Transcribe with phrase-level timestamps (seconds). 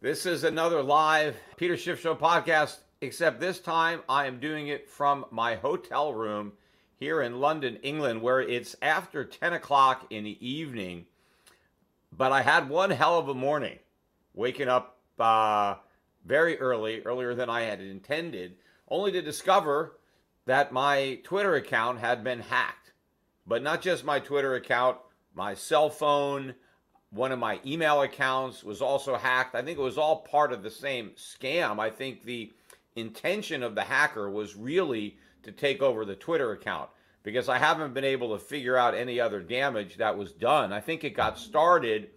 [0.00, 4.88] This is another live Peter Schiff Show podcast, except this time I am doing it
[4.88, 6.52] from my hotel room
[6.98, 11.04] here in London, England, where it's after 10 o'clock in the evening.
[12.16, 13.78] But I had one hell of a morning,
[14.32, 15.74] waking up uh,
[16.24, 18.56] very early, earlier than I had intended,
[18.92, 19.98] only to discover
[20.44, 22.92] that my Twitter account had been hacked.
[23.46, 24.98] But not just my Twitter account,
[25.34, 26.54] my cell phone,
[27.10, 29.54] one of my email accounts was also hacked.
[29.54, 31.80] I think it was all part of the same scam.
[31.80, 32.52] I think the
[32.94, 36.90] intention of the hacker was really to take over the Twitter account
[37.22, 40.72] because I haven't been able to figure out any other damage that was done.
[40.72, 42.10] I think it got started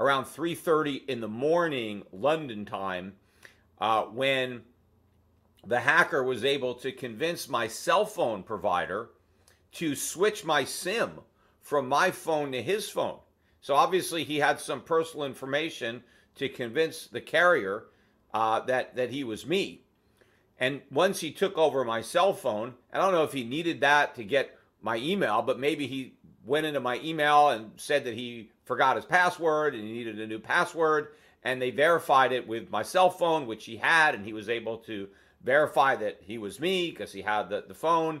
[0.00, 3.14] around 3:30 in the morning London time
[3.80, 4.62] uh, when
[5.66, 9.10] the hacker was able to convince my cell phone provider
[9.72, 11.20] to switch my SIM
[11.60, 13.18] from my phone to his phone.
[13.60, 16.04] So obviously he had some personal information
[16.36, 17.84] to convince the carrier
[18.32, 19.82] uh, that that he was me.
[20.58, 24.14] And once he took over my cell phone, I don't know if he needed that
[24.14, 28.50] to get my email, but maybe he went into my email and said that he
[28.64, 31.08] forgot his password and he needed a new password.
[31.42, 34.78] And they verified it with my cell phone, which he had, and he was able
[34.78, 35.08] to
[35.46, 38.20] verify that he was me because he had the, the phone.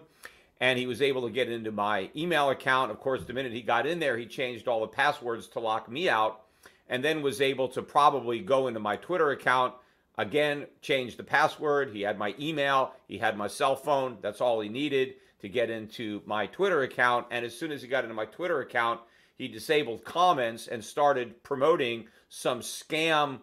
[0.58, 2.90] And he was able to get into my email account.
[2.90, 5.90] Of course, the minute he got in there, he changed all the passwords to lock
[5.90, 6.40] me out
[6.88, 9.74] and then was able to probably go into my Twitter account
[10.18, 11.90] Again, change the password.
[11.90, 14.16] He had my email, he had my cell phone.
[14.22, 17.26] That's all he needed to get into my Twitter account.
[17.30, 19.00] And as soon as he got into my Twitter account,
[19.36, 23.40] he disabled comments and started promoting some scam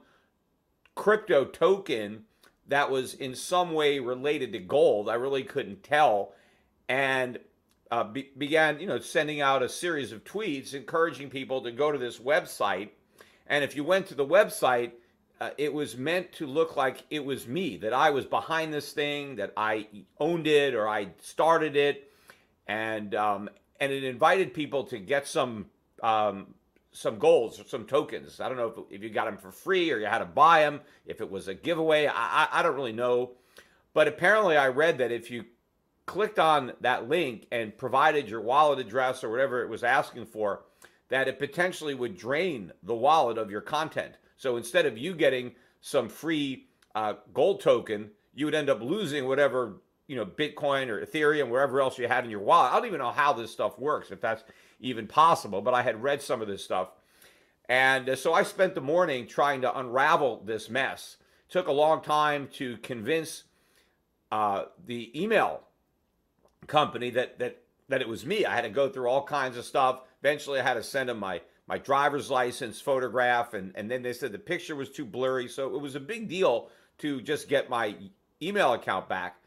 [0.95, 2.23] crypto token
[2.67, 5.09] that was in some way related to gold.
[5.09, 6.33] I really couldn't tell.
[6.87, 7.39] And
[7.91, 11.91] uh, be- began, you know, sending out a series of tweets encouraging people to go
[11.91, 12.89] to this website.
[13.47, 14.91] And if you went to the website,
[15.41, 18.93] uh, it was meant to look like it was me, that I was behind this
[18.93, 19.87] thing, that I
[20.19, 22.11] owned it or I started it,
[22.67, 23.49] and um,
[23.79, 25.65] and it invited people to get some
[26.01, 26.53] um,
[26.93, 28.39] some goals or some tokens.
[28.39, 30.61] I don't know if, if you got them for free or you had to buy
[30.61, 32.07] them, if it was a giveaway.
[32.07, 33.31] I, I, I don't really know,
[33.93, 35.45] but apparently I read that if you
[36.05, 40.63] clicked on that link and provided your wallet address or whatever it was asking for,
[41.09, 44.15] that it potentially would drain the wallet of your content.
[44.37, 49.27] So instead of you getting some free uh, gold token, you would end up losing
[49.27, 52.71] whatever you know Bitcoin or Ethereum, wherever else you had in your wallet.
[52.71, 54.43] I don't even know how this stuff works, if that's
[54.83, 55.61] even possible.
[55.61, 56.89] But I had read some of this stuff,
[57.67, 61.17] and uh, so I spent the morning trying to unravel this mess.
[61.49, 63.43] Took a long time to convince
[64.31, 65.61] uh, the email
[66.67, 68.45] company that that that it was me.
[68.45, 70.01] I had to go through all kinds of stuff.
[70.21, 74.13] Eventually, I had to send them my my driver's license photograph, and, and then they
[74.13, 75.47] said the picture was too blurry.
[75.47, 77.95] So it was a big deal to just get my
[78.41, 79.37] email account back.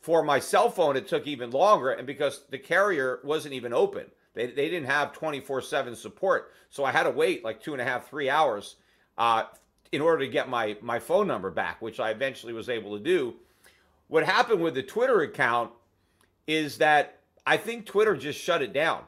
[0.00, 4.06] For my cell phone, it took even longer, and because the carrier wasn't even open,
[4.34, 6.52] they, they didn't have 24 7 support.
[6.70, 8.76] So I had to wait like two and a half, three hours
[9.16, 9.44] uh,
[9.90, 13.02] in order to get my, my phone number back, which I eventually was able to
[13.02, 13.34] do.
[14.06, 15.72] What happened with the Twitter account
[16.46, 19.02] is that I think Twitter just shut it down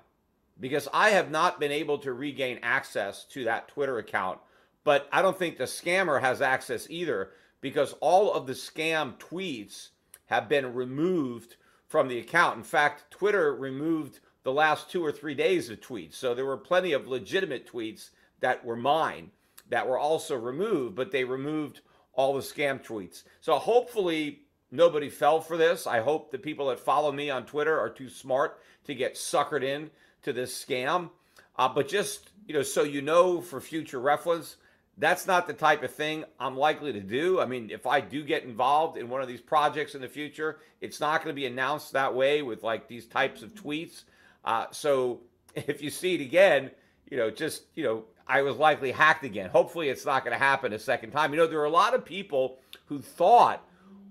[0.59, 4.39] because I have not been able to regain access to that Twitter account.
[4.85, 7.31] But I don't think the scammer has access either
[7.61, 9.91] because all of the scam tweets
[10.31, 12.57] have been removed from the account.
[12.57, 16.15] In fact, Twitter removed the last two or three days of tweets.
[16.15, 19.33] So there were plenty of legitimate tweets that were mine
[19.69, 21.81] that were also removed, but they removed
[22.13, 23.25] all the scam tweets.
[23.41, 25.87] So hopefully nobody fell for this.
[25.87, 29.63] I hope the people that follow me on Twitter are too smart to get suckered
[29.63, 29.91] in
[30.23, 31.11] to this scam.
[31.57, 34.57] Uh, but just you know, so you know for future reference,
[35.01, 37.41] that's not the type of thing I'm likely to do.
[37.41, 40.59] I mean, if I do get involved in one of these projects in the future,
[40.83, 44.05] it's not going to be announced that way with like these types of tweets.
[44.45, 45.21] Uh, so
[45.55, 46.71] if you see it again,
[47.11, 49.49] you know, just you know, I was likely hacked again.
[49.51, 51.33] Hopefully, it's not going to happen a second time.
[51.33, 53.65] You know, there are a lot of people who thought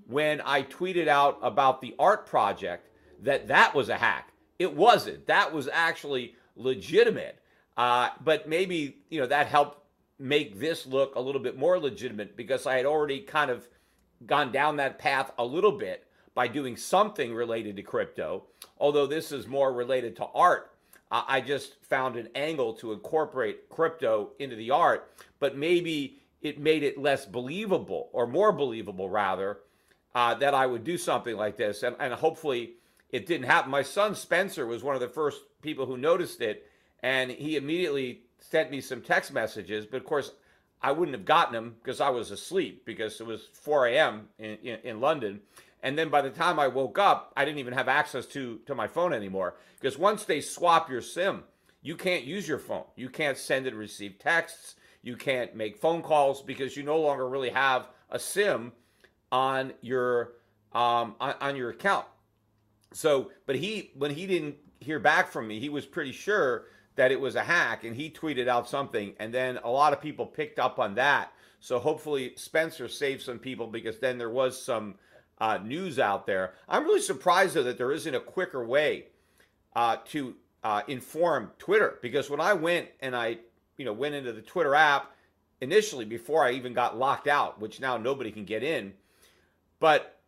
[0.07, 2.89] when I tweeted out about the art project
[3.21, 4.33] that that was a hack.
[4.57, 5.27] It wasn't.
[5.27, 7.39] That was actually legitimate.
[7.77, 9.77] Uh, but maybe you know that helped
[10.19, 13.67] make this look a little bit more legitimate because I had already kind of
[14.25, 16.05] gone down that path a little bit
[16.35, 18.43] by doing something related to crypto.
[18.77, 20.71] Although this is more related to art,
[21.11, 26.83] I just found an angle to incorporate crypto into the art, but maybe it made
[26.83, 29.59] it less believable or more believable rather
[30.13, 32.73] uh, that I would do something like this, and, and hopefully
[33.09, 33.71] it didn't happen.
[33.71, 36.67] My son Spencer was one of the first people who noticed it,
[37.01, 39.85] and he immediately sent me some text messages.
[39.85, 40.31] But of course,
[40.81, 44.29] I wouldn't have gotten them because I was asleep because it was 4 a.m.
[44.37, 45.41] In, in, in, London.
[45.83, 48.75] And then by the time I woke up, I didn't even have access to, to
[48.75, 51.43] my phone anymore because once they swap your SIM,
[51.81, 52.83] you can't use your phone.
[52.95, 54.75] You can't send and receive texts.
[55.01, 58.73] You can't make phone calls because you no longer really have a SIM
[59.31, 60.33] on your
[60.73, 62.05] um, on, on your account.
[62.93, 66.65] So, but he when he didn't hear back from me, he was pretty sure
[66.99, 70.01] that it was a hack, and he tweeted out something, and then a lot of
[70.01, 71.31] people picked up on that.
[71.61, 74.95] So hopefully Spencer saved some people because then there was some
[75.39, 76.55] uh, news out there.
[76.67, 79.05] I'm really surprised though that there isn't a quicker way
[79.77, 83.37] uh, to uh, inform Twitter because when I went and I
[83.77, 85.15] you know went into the Twitter app
[85.61, 88.91] initially before I even got locked out, which now nobody can get in,
[89.79, 90.19] but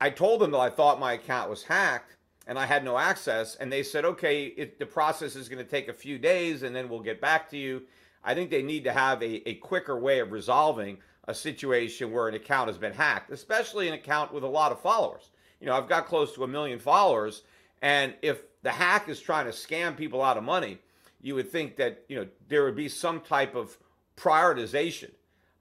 [0.00, 2.13] I told them that I thought my account was hacked
[2.46, 3.54] and I had no access.
[3.56, 6.74] And they said, okay, it, the process is going to take a few days and
[6.74, 7.82] then we'll get back to you.
[8.22, 12.28] I think they need to have a, a quicker way of resolving a situation where
[12.28, 15.30] an account has been hacked, especially an account with a lot of followers.
[15.60, 17.42] You know, I've got close to a million followers.
[17.80, 20.78] And if the hack is trying to scam people out of money,
[21.20, 23.78] you would think that, you know, there would be some type of
[24.16, 25.10] prioritization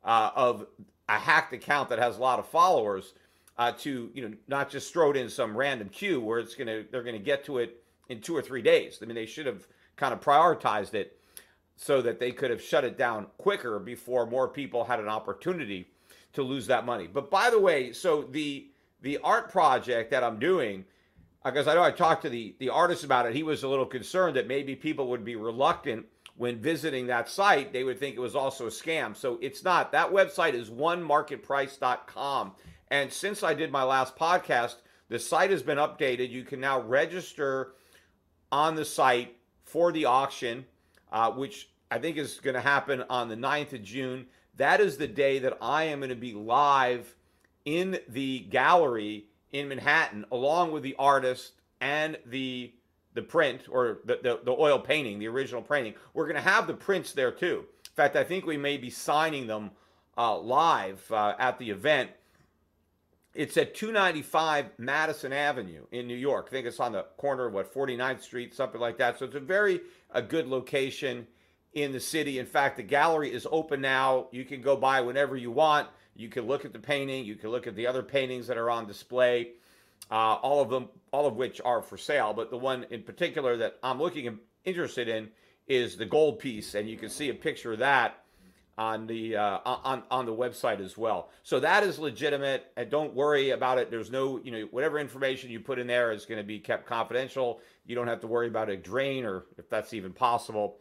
[0.04, 0.68] uh, of
[1.08, 3.14] a hacked account that has a lot of followers
[3.58, 6.84] uh, to you know not just throw it in some random queue where it's gonna
[6.92, 9.00] they're gonna get to it in two or three days.
[9.02, 11.20] I mean they should have kind of prioritized it
[11.76, 15.88] so that they could have shut it down quicker before more people had an opportunity
[16.34, 17.08] to lose that money.
[17.08, 18.68] But by the way, so the
[19.02, 20.86] the art project that I'm doing,
[21.44, 23.86] because I know I talked to the the artist about it, he was a little
[23.86, 26.06] concerned that maybe people would be reluctant
[26.36, 27.72] when visiting that site.
[27.74, 29.16] They would think it was also a scam.
[29.16, 29.92] So it's not.
[29.92, 32.54] That website is onemarketprice.com.
[32.94, 34.76] And since I did my last podcast,
[35.10, 36.30] the site has been updated.
[36.30, 37.74] You can now register
[38.52, 40.64] on the site for the auction,
[41.12, 44.28] uh, which I think is going to happen on the 9th of June.
[44.58, 47.16] That is the day that I am going to be live
[47.66, 52.76] in the gallery in Manhattan, along with the artist and the
[53.16, 55.96] the print or the, the, the oil painting, the original painting.
[56.14, 57.66] We're going to have the prints there too.
[57.86, 59.72] In fact, I think we may be signing them
[60.16, 62.12] uh, live uh, at the event.
[63.34, 66.46] It's at 295 Madison Avenue in New York.
[66.48, 69.18] I think it's on the corner of what 49th Street, something like that.
[69.18, 69.82] So it's a very
[70.12, 71.26] a good location
[71.74, 72.38] in the city.
[72.38, 74.28] In fact, the gallery is open now.
[74.32, 75.88] You can go by whenever you want.
[76.16, 77.26] You can look at the painting.
[77.26, 79.54] You can look at the other paintings that are on display.
[80.12, 82.34] Uh, all of them, all of which are for sale.
[82.34, 85.30] But the one in particular that I'm looking interested in
[85.68, 88.23] is the gold piece, and you can see a picture of that
[88.78, 91.30] on the uh, on on the website as well.
[91.44, 93.92] So that is legitimate, and don't worry about it.
[93.92, 96.88] There's no you know whatever information you put in there is going to be kept
[96.88, 97.62] confidential.
[97.86, 100.78] You don't have to worry about a drain or if that's even possible.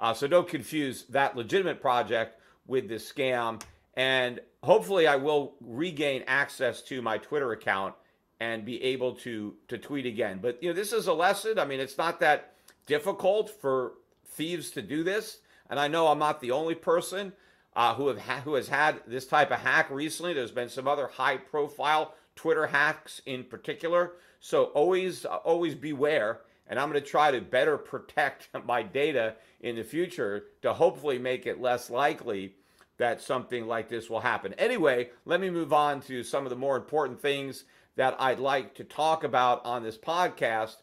[0.00, 3.62] Uh, so don't confuse that legitimate project with this scam.
[3.94, 7.94] And hopefully, I will regain access to my Twitter account
[8.40, 10.40] and be able to to tweet again.
[10.42, 11.60] But you know, this is a lesson.
[11.60, 12.54] I mean, it's not that
[12.86, 13.94] difficult for
[14.26, 15.38] thieves to do this
[15.70, 17.32] and I know I'm not the only person
[17.74, 20.32] uh, who have ha- who has had this type of hack recently.
[20.32, 24.12] There's been some other high-profile Twitter hacks in particular.
[24.40, 26.40] So always uh, always beware.
[26.68, 31.18] And I'm going to try to better protect my data in the future to hopefully
[31.18, 32.54] make it less likely
[32.98, 34.54] that something like this will happen.
[34.54, 37.64] Anyway, let me move on to some of the more important things
[37.96, 40.76] that I'd like to talk about on this podcast.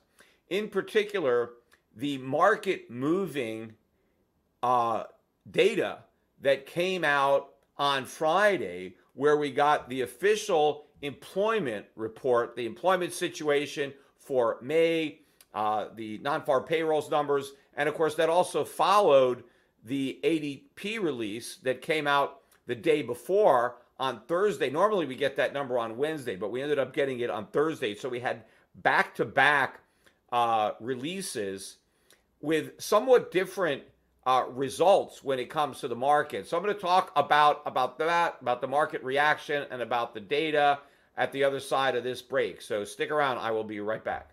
[0.50, 1.52] In particular,
[1.96, 3.74] the market moving
[4.64, 5.04] uh,
[5.52, 6.00] data
[6.42, 13.94] that came out on Friday, where we got the official employment report, the employment situation
[14.18, 15.20] for May,
[15.54, 19.44] uh, the non farm payrolls numbers, and of course, that also followed
[19.84, 24.70] the ADP release that came out the day before on Thursday.
[24.70, 27.94] Normally, we get that number on Wednesday, but we ended up getting it on Thursday.
[27.94, 28.44] So we had
[28.76, 29.82] back to back
[30.80, 31.78] releases
[32.42, 33.84] with somewhat different
[34.26, 36.48] uh, results when it comes to the market.
[36.48, 40.22] So I'm going to talk about about that, about the market reaction, and about the
[40.22, 40.80] data
[41.18, 42.62] at the other side of this break.
[42.62, 43.38] So stick around.
[43.38, 44.33] I will be right back.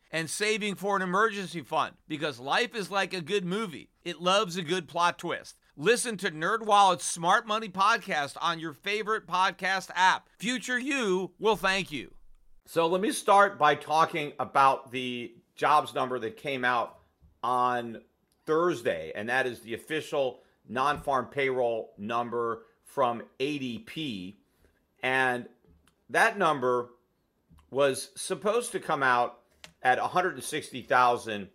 [0.11, 3.89] and saving for an emergency fund because life is like a good movie.
[4.03, 5.57] It loves a good plot twist.
[5.77, 10.27] Listen to NerdWallet's Smart Money podcast on your favorite podcast app.
[10.37, 12.13] Future you will thank you.
[12.65, 16.99] So let me start by talking about the jobs number that came out
[17.43, 18.01] on
[18.45, 24.35] Thursday, and that is the official non-farm payroll number from ADP.
[25.01, 25.47] And
[26.09, 26.89] that number
[27.69, 29.40] was supposed to come out
[29.81, 31.49] at 160,000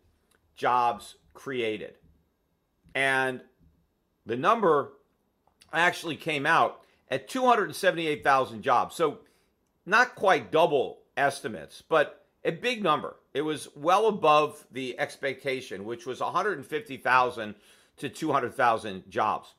[0.56, 1.95] jobs created.
[2.95, 3.40] And
[4.25, 4.92] the number
[5.73, 8.97] actually came out at 278,000 jobs.
[8.97, 9.18] So
[9.85, 13.16] not quite double estimates, but a big number.
[13.35, 17.54] It was well above the expectation, which was 150,000
[17.99, 19.54] to 200,000 jobs.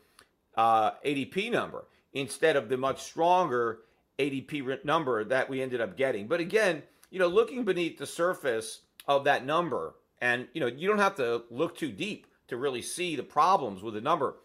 [0.56, 3.80] uh, ADP number instead of the much stronger
[4.18, 6.26] ADP number that we ended up getting.
[6.26, 10.88] But again, you know, looking beneath the surface of that number, and you know, you
[10.88, 14.36] don't have to look too deep to really see the problems with the number.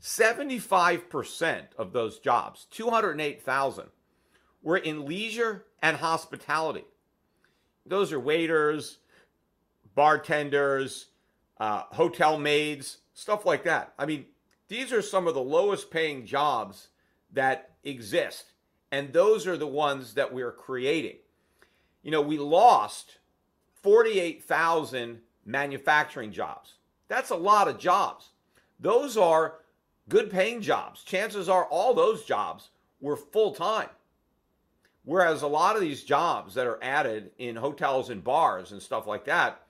[0.00, 3.86] 75% of those jobs, 208,000,
[4.62, 6.84] were in leisure and hospitality.
[7.86, 8.98] Those are waiters,
[9.94, 11.06] bartenders,
[11.58, 13.92] uh, hotel maids, stuff like that.
[13.98, 14.26] I mean,
[14.68, 16.88] these are some of the lowest paying jobs
[17.32, 18.52] that exist.
[18.90, 21.16] And those are the ones that we're creating.
[22.02, 23.18] You know, we lost
[23.82, 26.74] 48,000 manufacturing jobs.
[27.08, 28.30] That's a lot of jobs.
[28.78, 29.58] Those are
[30.08, 31.04] good paying jobs.
[31.04, 32.70] Chances are all those jobs
[33.00, 33.88] were full time.
[35.04, 39.06] Whereas a lot of these jobs that are added in hotels and bars and stuff
[39.06, 39.62] like that,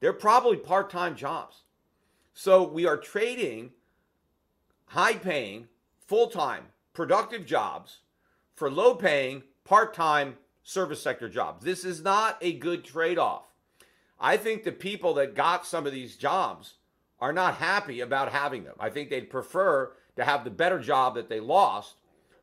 [0.00, 1.62] they're probably part time jobs.
[2.32, 3.70] So we are trading
[4.86, 5.68] high paying,
[6.06, 7.98] full time, productive jobs
[8.54, 11.64] for low paying, part time service sector jobs.
[11.64, 13.44] This is not a good trade off.
[14.20, 16.74] I think the people that got some of these jobs
[17.20, 18.74] are not happy about having them.
[18.78, 21.96] I think they'd prefer to have the better job that they lost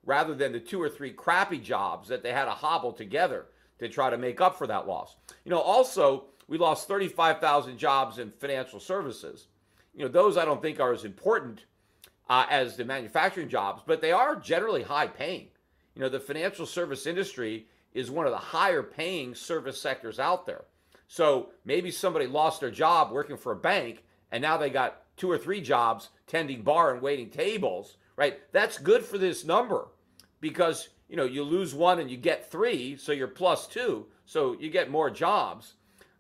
[0.06, 3.48] rather than the two or three crappy jobs that they had to hobble together
[3.80, 5.16] to try to make up for that loss.
[5.44, 9.48] You know, also, we lost 35,000 jobs in financial services.
[9.94, 11.66] You know, those I don't think are as important
[12.30, 15.48] uh, as the manufacturing jobs, but they are generally high paying.
[15.96, 20.46] You know, the financial service industry is one of the higher paying service sectors out
[20.46, 20.66] there.
[21.08, 25.32] So maybe somebody lost their job working for a bank and now they got two
[25.32, 28.40] or three jobs tending bar and waiting tables, right?
[28.52, 29.88] That's good for this number
[30.42, 34.58] because, you know, you lose one and you get three, so you're plus two, so
[34.60, 35.75] you get more jobs.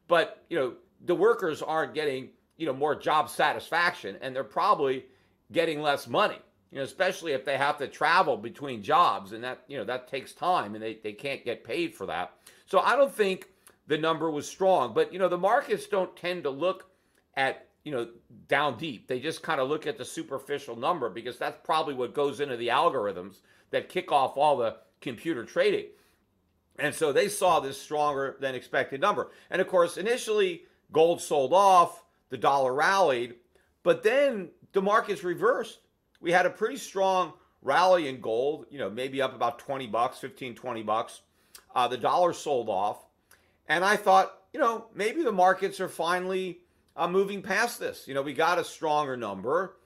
[0.08, 0.74] But, you know,
[1.06, 5.06] the workers aren't getting, you know, more job satisfaction and they're probably
[5.52, 6.40] getting less money.
[6.72, 10.08] You know, especially if they have to travel between jobs and that, you know, that
[10.08, 12.34] takes time and they, they can't get paid for that.
[12.66, 13.48] So I don't think
[13.88, 14.94] the number was strong.
[14.94, 16.90] But, you know, the markets don't tend to look
[17.36, 18.08] at you know,
[18.48, 19.08] down deep.
[19.08, 22.58] They just kind of look at the superficial number because that's probably what goes into
[22.58, 23.38] the algorithms
[23.70, 25.86] that kick off all the computer trading.
[26.78, 29.32] And so they saw this stronger than expected number.
[29.50, 33.36] And of course, initially, gold sold off, the dollar rallied,
[33.84, 35.80] but then the markets reversed.
[36.20, 40.18] We had a pretty strong rally in gold, you know, maybe up about 20 bucks,
[40.20, 41.22] 15, 20 bucks.
[41.74, 43.06] Uh, the dollar sold off.
[43.68, 46.60] And I thought, you know, maybe the markets are finally
[46.96, 48.08] uh, moving past this.
[48.08, 49.78] You know, we got a stronger number,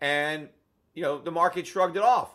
[0.00, 0.48] and
[0.94, 2.30] you know the market shrugged it off.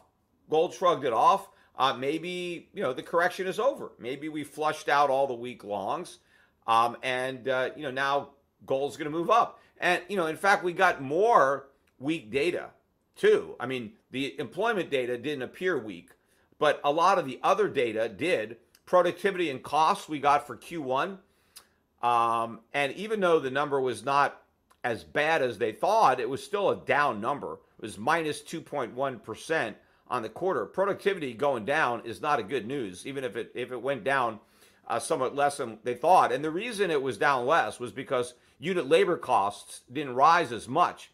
[0.49, 1.49] Gold shrugged it off.
[1.79, 3.91] Uh, maybe you know the correction is over.
[3.97, 6.19] Maybe we flushed out all the weak longs,
[6.67, 8.29] um, and uh, you know now
[8.65, 9.59] gold's going to move up.
[9.79, 12.69] And you know, in fact, we got more weak data
[13.15, 13.55] too.
[13.59, 16.11] I mean, the employment data didn't appear weak,
[16.59, 18.57] but a lot of the other data did.
[18.85, 21.19] Productivity and costs we got for Q1
[22.01, 24.41] um, and even though the number was not
[24.83, 27.53] as bad as they thought, it was still a down number.
[27.53, 29.21] It was minus 2.1
[30.09, 30.65] on the quarter.
[30.65, 34.39] Productivity going down is not a good news, even if it if it went down
[34.87, 36.31] uh, somewhat less than they thought.
[36.31, 40.67] And the reason it was down less was because unit labor costs didn't rise as
[40.67, 41.11] much.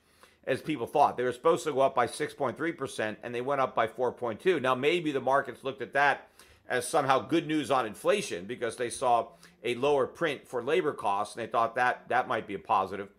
[0.48, 1.18] as people thought.
[1.18, 4.62] They were supposed to go up by 6.3%, and they went up by 4.2.
[4.62, 6.30] Now, maybe the markets looked at that
[6.70, 9.28] as somehow good news on inflation because they saw
[9.64, 13.10] a lower print for labor costs, and they thought that that might be a positive.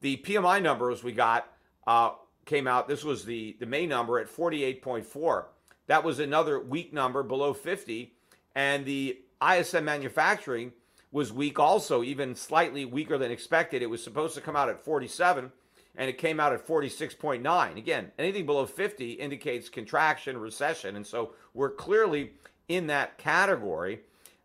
[0.00, 1.52] The PMI numbers we got
[1.86, 2.12] uh,
[2.50, 2.88] came out.
[2.88, 5.44] This was the the May number at 48.4.
[5.86, 8.12] That was another weak number below 50,
[8.54, 10.72] and the ISM manufacturing
[11.12, 13.82] was weak also, even slightly weaker than expected.
[13.82, 15.50] It was supposed to come out at 47
[15.96, 17.76] and it came out at 46.9.
[17.76, 22.32] Again, anything below 50 indicates contraction, recession, and so we're clearly
[22.68, 24.00] in that category.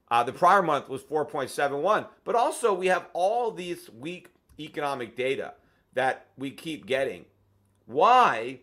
[0.09, 5.53] Uh, the prior month was 4.71, but also we have all these weak economic data
[5.93, 7.25] that we keep getting.
[7.85, 8.59] Why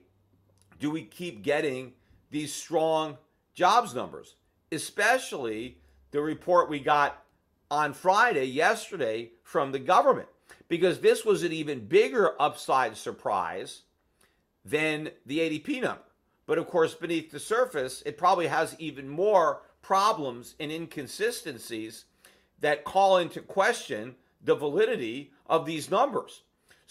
[0.80, 1.92] do we keep getting
[2.30, 3.18] these strong
[3.54, 4.34] jobs numbers,
[4.70, 5.78] especially
[6.10, 7.24] the report we got
[7.70, 10.28] on Friday, yesterday, from the government?
[10.68, 13.82] Because this was an even bigger upside surprise
[14.64, 16.02] than the ADP number.
[16.46, 22.06] But of course, beneath the surface, it probably has even more problems and inconsistencies
[22.60, 26.42] that call into question the validity of these numbers.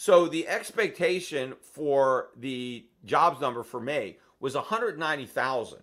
[0.02, 5.78] So the expectation for the jobs number for May was 190,000.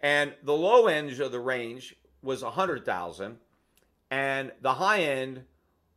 [0.00, 3.38] And the low end of the range was 100,000
[4.10, 5.44] and the high end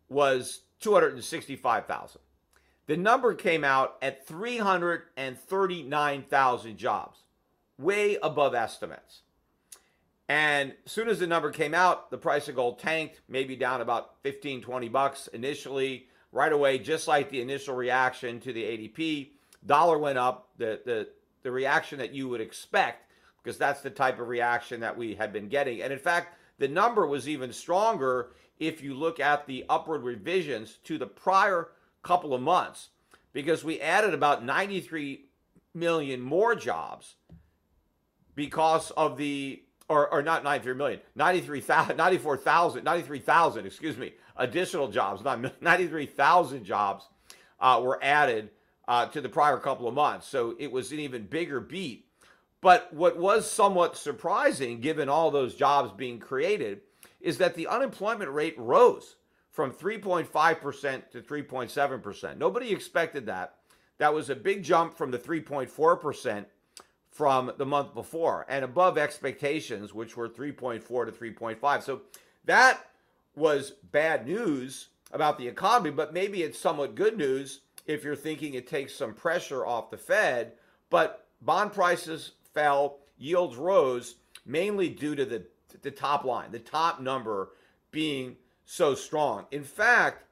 [0.07, 2.21] was 265,000.
[2.87, 7.17] The number came out at 339,000 jobs,
[7.77, 9.23] way above estimates.
[10.29, 13.81] And as soon as the number came out, the price of gold tanked, maybe down
[13.81, 19.29] about 15, 20 bucks initially, right away, just like the initial reaction to the ADP.
[19.65, 21.07] Dollar went up, the, the,
[21.43, 23.11] the reaction that you would expect,
[23.41, 25.81] because that's the type of reaction that we had been getting.
[25.81, 30.79] And in fact, the number was even stronger if you look at the upward revisions
[30.85, 31.69] to the prior
[32.01, 32.89] couple of months,
[33.31, 35.25] because we added about 93
[35.73, 37.15] million more jobs
[38.35, 45.23] because of the or, or not 93 million 93,000 94,000 93,000 excuse me additional jobs
[45.23, 47.07] not 93,000 jobs
[47.59, 48.49] uh, were added
[48.87, 52.05] uh, to the prior couple of months so it was an even bigger beat
[52.61, 56.81] but what was somewhat surprising given all those jobs being created
[57.19, 59.15] is that the unemployment rate rose
[59.49, 62.37] from 3.5% to 3.7%.
[62.37, 63.55] Nobody expected that.
[63.99, 66.45] That was a big jump from the 3.4%
[67.09, 71.83] from the month before and above expectations, which were 3.4 to 3.5.
[71.83, 72.01] So
[72.45, 72.83] that
[73.35, 78.53] was bad news about the economy, but maybe it's somewhat good news if you're thinking
[78.53, 80.53] it takes some pressure off the Fed.
[80.89, 84.15] But bond prices fell, yields rose,
[84.45, 85.43] mainly due to the,
[85.81, 87.49] the top line, the top number
[87.91, 89.45] being so strong.
[89.51, 90.25] In fact,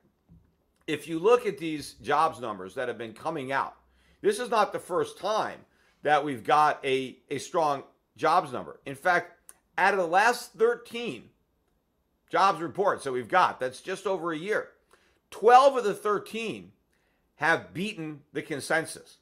[0.87, 3.75] if you look at these jobs numbers that have been coming out,
[4.21, 5.59] this is not the first time
[6.03, 7.83] that we've got a, a strong
[8.17, 8.79] jobs number.
[8.85, 11.29] In fact, out of the last 13
[12.31, 14.69] jobs reports that we've got, that's just over a year,
[15.31, 16.71] 12 of the 13
[17.35, 19.17] have beaten the consensus.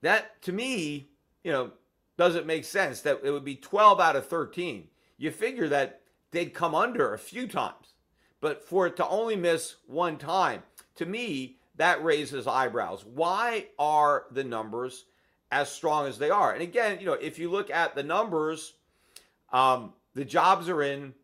[0.00, 1.10] That, to me,
[1.44, 1.72] you know,
[2.16, 4.88] doesn't make sense that it would be 12 out of 13.
[5.18, 6.00] You figure that
[6.30, 7.94] they'd come under a few times.
[8.40, 10.62] But for it to only miss one time,
[10.96, 13.04] to me, that raises eyebrows.
[13.04, 15.04] Why are the numbers
[15.50, 16.52] as strong as they are?
[16.52, 18.74] And again, you know, if you look at the numbers,
[19.52, 21.14] um, the jobs are in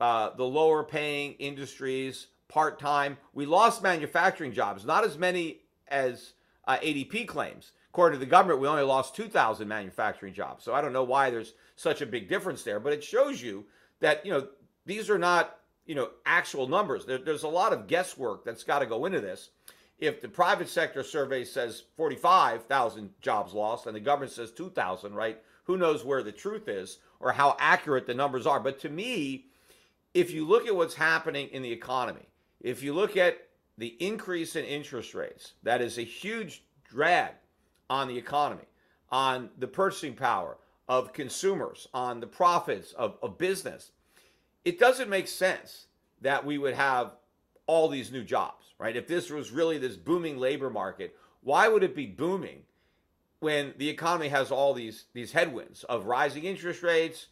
[0.00, 3.18] uh, the lower paying industries, part time.
[3.32, 6.32] We lost manufacturing jobs, not as many as
[6.66, 7.72] uh, ADP claims.
[7.90, 10.64] According to the government, we only lost 2,000 manufacturing jobs.
[10.64, 13.66] So I don't know why there's such a big difference there, but it shows you
[14.00, 14.48] that you know
[14.84, 17.06] these are not you know actual numbers.
[17.06, 19.50] There, there's a lot of guesswork that's got to go into this.
[19.98, 25.40] If the private sector survey says 45,000 jobs lost and the government says 2,000, right?
[25.64, 28.58] Who knows where the truth is or how accurate the numbers are?
[28.58, 29.46] But to me,
[30.14, 32.28] if you look at what's happening in the economy,
[32.60, 37.32] if you look at the increase in interest rates, that is a huge drag
[37.90, 38.64] on the economy,
[39.10, 40.56] on the purchasing power
[40.88, 43.90] of consumers, on the profits of, of business
[44.64, 45.86] it doesn't make sense
[46.22, 47.16] that we would have
[47.66, 48.96] all these new jobs, right?
[48.96, 52.62] If this was really this booming labor market, why would it be booming
[53.40, 57.26] when the economy has all these these headwinds of rising interest rates,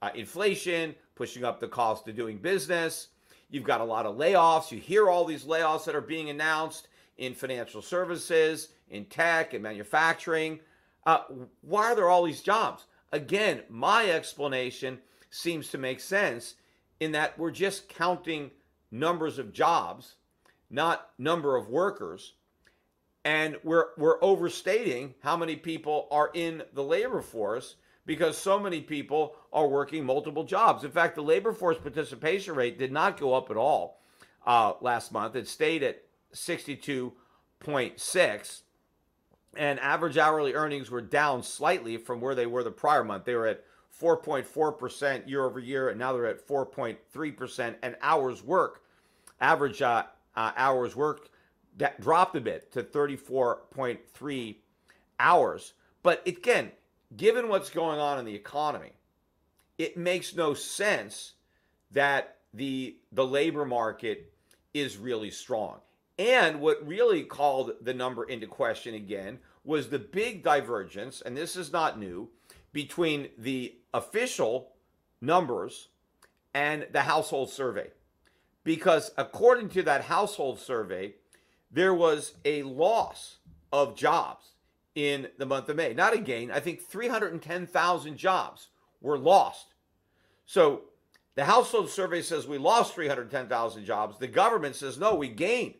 [0.00, 3.08] uh, inflation, pushing up the cost of doing business?
[3.50, 4.70] You've got a lot of layoffs.
[4.70, 9.62] You hear all these layoffs that are being announced in financial services, in tech, and
[9.62, 10.60] manufacturing.
[11.04, 11.20] Uh,
[11.60, 12.86] why are there all these jobs?
[13.12, 14.98] Again, my explanation
[15.30, 16.54] seems to make sense
[17.00, 18.50] in that we're just counting
[18.90, 20.14] numbers of jobs,
[20.70, 22.34] not number of workers.
[23.24, 28.80] And we're, we're overstating how many people are in the labor force because so many
[28.80, 30.84] people are working multiple jobs.
[30.84, 34.00] In fact, the labor force participation rate did not go up at all
[34.46, 35.36] uh, last month.
[35.36, 36.02] It stayed at
[36.34, 38.62] 62.6
[39.56, 43.24] and average hourly earnings were down slightly from where they were the prior month.
[43.24, 43.64] They were at
[44.00, 47.74] 4.4% year over year, and now they're at 4.3%.
[47.82, 48.82] And hours work,
[49.40, 50.94] average uh, uh, hours
[51.76, 54.56] that dropped a bit to 34.3
[55.20, 55.74] hours.
[56.02, 56.72] But again,
[57.16, 58.92] given what's going on in the economy,
[59.78, 61.34] it makes no sense
[61.90, 64.32] that the the labor market
[64.74, 65.80] is really strong.
[66.18, 71.56] And what really called the number into question again was the big divergence, and this
[71.56, 72.28] is not new,
[72.72, 74.72] between the official
[75.20, 75.88] numbers
[76.54, 77.88] and the household survey.
[78.64, 81.14] Because according to that household survey,
[81.70, 83.38] there was a loss
[83.72, 84.51] of jobs
[84.94, 85.94] in the month of May.
[85.94, 88.68] Not a gain, I think 310,000 jobs
[89.00, 89.74] were lost.
[90.46, 90.82] So
[91.34, 94.18] the household survey says we lost 310,000 jobs.
[94.18, 95.74] The government says no, we gained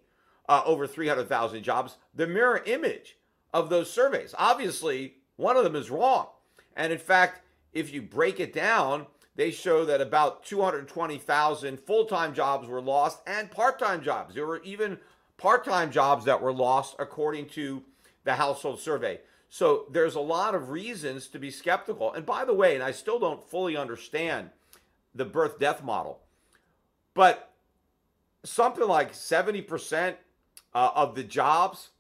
[0.49, 1.97] uh, over 300,000 jobs.
[2.15, 3.19] The mirror image
[3.53, 4.35] of those surveys.
[4.39, 6.29] Obviously, one of them is wrong.
[6.77, 12.35] And in fact, if you break it down, they show that about 220,000 full time
[12.35, 14.35] jobs were lost and part time jobs.
[14.35, 14.99] There were even
[15.37, 17.83] part time jobs that were lost, according to
[18.25, 19.21] the household survey.
[19.49, 22.13] So there's a lot of reasons to be skeptical.
[22.13, 24.51] And by the way, and I still don't fully understand
[25.15, 26.21] the birth death model,
[27.13, 27.53] but
[28.45, 30.15] something like 70%
[30.75, 31.91] uh, of the jobs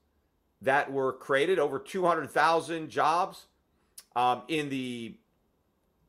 [0.62, 3.46] that were created, over 200,000 jobs
[4.16, 5.14] um, in the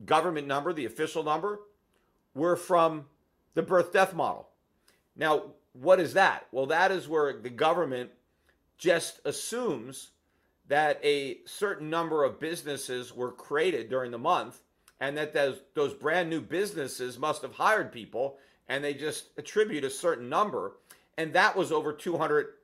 [0.04, 1.60] government number, the official number,
[2.34, 3.06] were from
[3.54, 4.48] the birth death model.
[5.16, 6.46] Now, what is that?
[6.52, 8.10] Well, that is where the government
[8.78, 10.10] just assumes
[10.68, 14.62] that a certain number of businesses were created during the month
[15.00, 19.84] and that those, those brand new businesses must have hired people and they just attribute
[19.84, 20.76] a certain number.
[21.18, 22.56] And that was over 200,000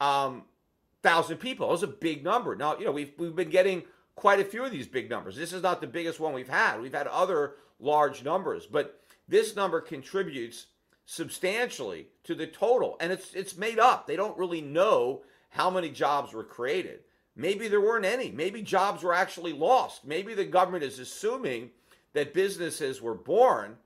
[0.00, 1.66] um, people.
[1.66, 2.54] That was a big number.
[2.54, 3.82] Now, you know, we've we've been getting
[4.14, 5.36] quite a few of these big numbers.
[5.36, 6.80] This is not the biggest one we've had.
[6.80, 10.66] We've had other large numbers, but this number contributes
[11.06, 14.06] substantially to the total, and it's it's made up.
[14.06, 17.00] They don't really know how many jobs were created.
[17.36, 18.30] Maybe there weren't any.
[18.30, 20.04] Maybe jobs were actually lost.
[20.04, 21.70] Maybe the government is assuming
[22.12, 23.76] that businesses were born,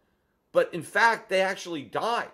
[0.52, 2.30] but in fact they actually died.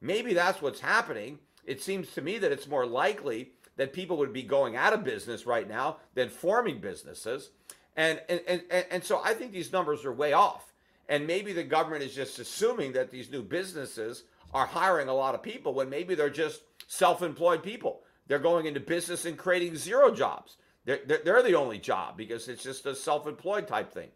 [0.00, 1.38] Maybe that's what's happening.
[1.64, 5.04] It seems to me that it's more likely that people would be going out of
[5.04, 7.50] business right now than forming businesses.
[7.96, 10.72] And, and, and, and so I think these numbers are way off.
[11.08, 15.34] And maybe the government is just assuming that these new businesses are hiring a lot
[15.34, 18.00] of people when maybe they're just self employed people.
[18.28, 20.56] They're going into business and creating zero jobs.
[20.84, 24.08] They're, they're, the only job because it's just a self employed type thing.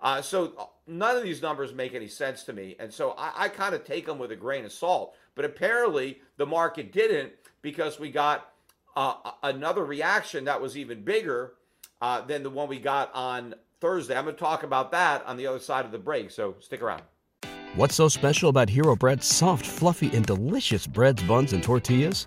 [0.00, 2.76] Uh, so none of these numbers make any sense to me.
[2.78, 5.14] And so I, I kind of take them with a grain of salt.
[5.34, 8.52] But apparently the market didn't because we got
[8.96, 11.54] uh, another reaction that was even bigger
[12.00, 14.16] uh, than the one we got on Thursday.
[14.16, 16.82] I'm going to talk about that on the other side of the break, so stick
[16.82, 17.02] around.
[17.74, 22.26] What's so special about Hero Bread's soft, fluffy, and delicious breads, buns, and tortillas?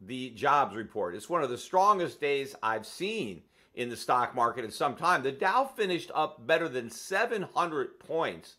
[0.00, 1.14] the jobs report.
[1.14, 3.42] It's one of the strongest days I've seen
[3.74, 5.22] in the stock market in some time.
[5.22, 8.56] The Dow finished up better than 700 points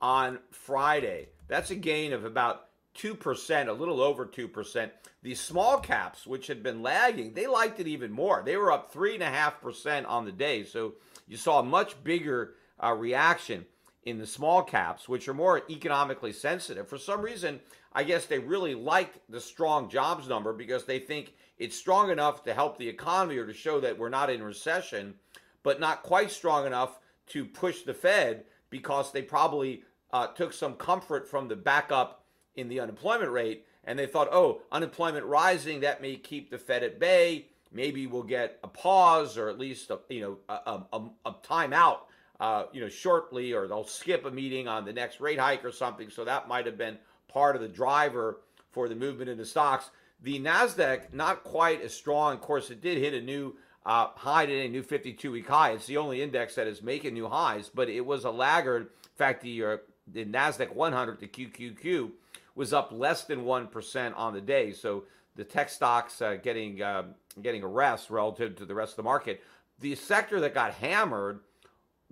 [0.00, 1.28] on Friday.
[1.48, 4.90] That's a gain of about 2%, a little over 2%.
[5.22, 8.42] The small caps, which had been lagging, they liked it even more.
[8.44, 10.64] They were up 3.5% on the day.
[10.64, 10.94] So
[11.26, 13.66] you saw a much bigger uh, reaction
[14.04, 16.88] in the small caps, which are more economically sensitive.
[16.88, 17.60] For some reason,
[17.92, 22.42] I guess they really liked the strong jobs number because they think it's strong enough
[22.44, 25.14] to help the economy or to show that we're not in recession,
[25.62, 30.74] but not quite strong enough to push the Fed because they probably uh, took some
[30.74, 32.24] comfort from the backup
[32.56, 36.82] in the unemployment rate, and they thought, oh, unemployment rising, that may keep the Fed
[36.82, 37.46] at bay.
[37.72, 42.00] Maybe we'll get a pause or at least a, you know a, a, a timeout,
[42.44, 45.72] uh, you know, shortly, or they'll skip a meeting on the next rate hike or
[45.72, 46.10] something.
[46.10, 49.88] So that might have been part of the driver for the movement in the stocks.
[50.22, 52.34] The Nasdaq not quite as strong.
[52.34, 55.70] Of course, it did hit a new uh, high today, a new 52 week high.
[55.70, 58.82] It's the only index that is making new highs, but it was a laggard.
[58.82, 59.76] In fact, the, uh,
[60.06, 62.10] the NASDAQ 100, the QQQ,
[62.54, 64.72] was up less than 1% on the day.
[64.72, 65.04] So
[65.34, 67.04] the tech stocks uh, getting, uh,
[67.40, 69.42] getting a rest relative to the rest of the market.
[69.80, 71.40] The sector that got hammered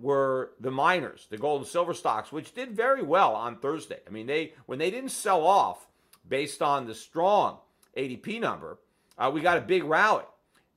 [0.03, 3.99] were the miners, the gold and silver stocks, which did very well on Thursday.
[4.05, 5.87] I mean, they when they didn't sell off
[6.27, 7.59] based on the strong
[7.95, 8.79] ADP number,
[9.17, 10.25] uh, we got a big rally.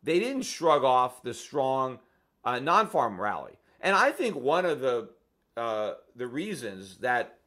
[0.05, 1.99] They didn't shrug off the strong
[2.45, 5.09] uh, non-farm rally, and I think one of the
[5.57, 7.39] uh, the reasons that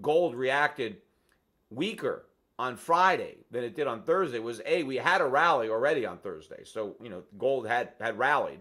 [0.00, 0.98] gold reacted
[1.68, 2.26] weaker
[2.60, 6.18] on Friday than it did on Thursday was a we had a rally already on
[6.18, 8.60] Thursday, so you know gold had had rallied,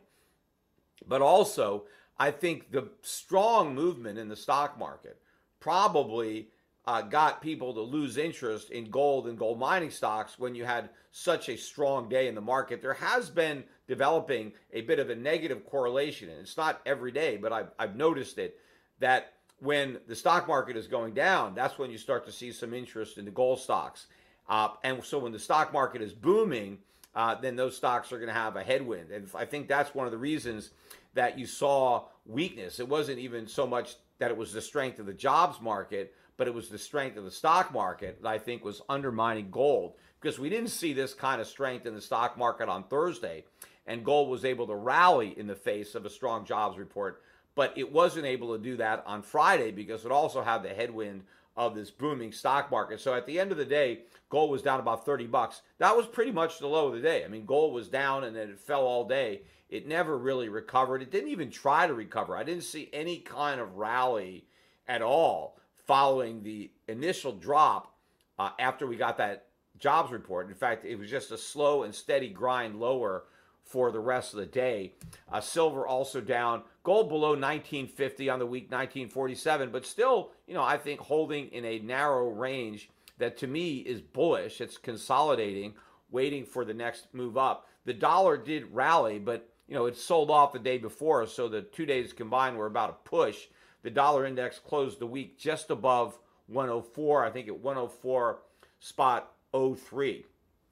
[1.07, 1.83] but also
[2.19, 5.19] I think the strong movement in the stock market
[5.59, 6.49] probably
[6.85, 10.89] uh, got people to lose interest in gold and gold mining stocks when you had
[11.11, 12.81] such a strong day in the market.
[12.81, 17.37] There has been developing a bit of a negative correlation, and it's not every day,
[17.37, 18.57] but I've, I've noticed it
[18.99, 22.73] that when the stock market is going down, that's when you start to see some
[22.73, 24.07] interest in the gold stocks.
[24.47, 26.77] Uh, and so when the stock market is booming,
[27.17, 29.09] uh, then those stocks are going to have a headwind.
[29.09, 30.69] And I think that's one of the reasons
[31.15, 32.79] that you saw weakness.
[32.79, 36.47] It wasn't even so much that it was the strength of the jobs market, but
[36.47, 40.37] it was the strength of the stock market that I think was undermining gold because
[40.37, 43.45] we didn't see this kind of strength in the stock market on Thursday.
[43.87, 47.23] And gold was able to rally in the face of a strong jobs report,
[47.55, 51.23] but it wasn't able to do that on Friday because it also had the headwind
[51.57, 53.01] of this booming stock market.
[53.01, 55.63] So at the end of the day, gold was down about 30 bucks.
[55.79, 57.25] That was pretty much the low of the day.
[57.25, 59.41] I mean, gold was down and then it fell all day.
[59.69, 61.01] It never really recovered.
[61.01, 62.37] It didn't even try to recover.
[62.37, 64.45] I didn't see any kind of rally
[64.87, 67.97] at all following the initial drop
[68.37, 69.47] uh, after we got that
[69.79, 70.47] jobs report.
[70.47, 73.25] In fact, it was just a slow and steady grind lower
[73.67, 74.93] for the rest of the day.
[75.31, 76.63] Uh, silver also down.
[76.83, 81.65] Gold below 1950 on the week, 1947, but still, you know, I think holding in
[81.65, 84.61] a narrow range that to me is bullish.
[84.61, 85.73] It's consolidating,
[86.09, 87.67] waiting for the next move up.
[87.85, 91.61] The dollar did rally, but you know, it sold off the day before, so the
[91.61, 93.47] two days combined were about a push.
[93.83, 98.39] The dollar index closed the week just above 104, I think at 104
[98.79, 100.25] spot 03.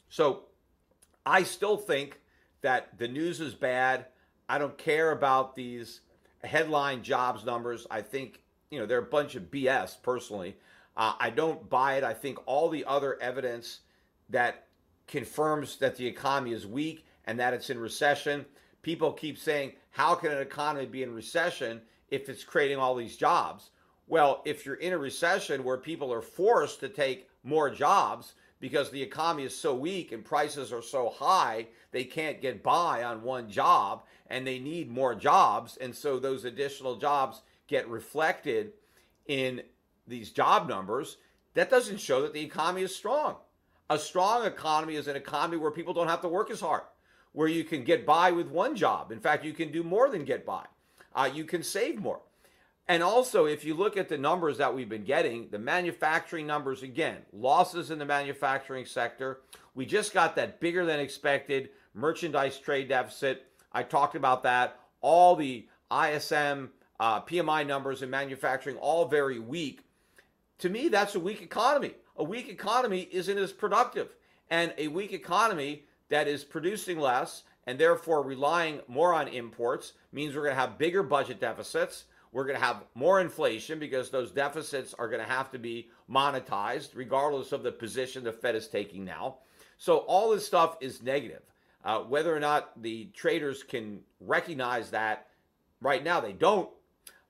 [0.09, 0.43] So
[1.25, 2.19] I still think
[2.65, 4.05] that the news is bad.
[4.49, 6.01] I don't care about these
[6.43, 7.87] headline jobs numbers.
[7.89, 10.57] I think, you know, they're a bunch of BS personally.
[10.97, 12.03] Uh, I don't buy it.
[12.03, 13.81] I think all the other evidence
[14.29, 14.67] that
[15.07, 18.45] confirms that the economy is weak and that it's in recession
[18.85, 23.17] people keep saying, how can an economy be in recession if it's creating all these
[23.17, 23.71] jobs?
[24.05, 28.89] Well, if you're in a recession where people are forced to take more jobs because
[28.89, 33.21] the economy is so weak and prices are so high, they can't get by on
[33.21, 35.77] one job and they need more jobs.
[35.77, 38.73] And so those additional jobs get reflected
[39.27, 39.61] in
[40.07, 41.17] these job numbers.
[41.53, 43.35] That doesn't show that the economy is strong.
[43.91, 46.81] A strong economy is an economy where people don't have to work as hard
[47.33, 49.11] where you can get by with one job.
[49.11, 50.65] In fact, you can do more than get by.
[51.13, 52.21] Uh, you can save more.
[52.87, 56.83] And also, if you look at the numbers that we've been getting, the manufacturing numbers,
[56.83, 59.39] again, losses in the manufacturing sector.
[59.73, 63.47] We just got that bigger than expected merchandise trade deficit.
[63.71, 64.79] I talked about that.
[65.01, 66.69] All the ISM,
[66.99, 69.81] uh, PMI numbers in manufacturing, all very weak.
[70.59, 71.93] To me, that's a weak economy.
[72.17, 74.09] A weak economy isn't as productive.
[74.49, 80.35] And a weak economy that is producing less and therefore relying more on imports means
[80.35, 82.05] we're going to have bigger budget deficits.
[82.35, 85.87] We're going to have more inflation because those deficits are going to have to be
[86.11, 89.37] monetized, regardless of the position the Fed is taking now.
[89.77, 91.43] So, all this stuff is negative.
[91.85, 95.27] Uh, whether or not the traders can recognize that
[95.79, 96.69] right now, they don't.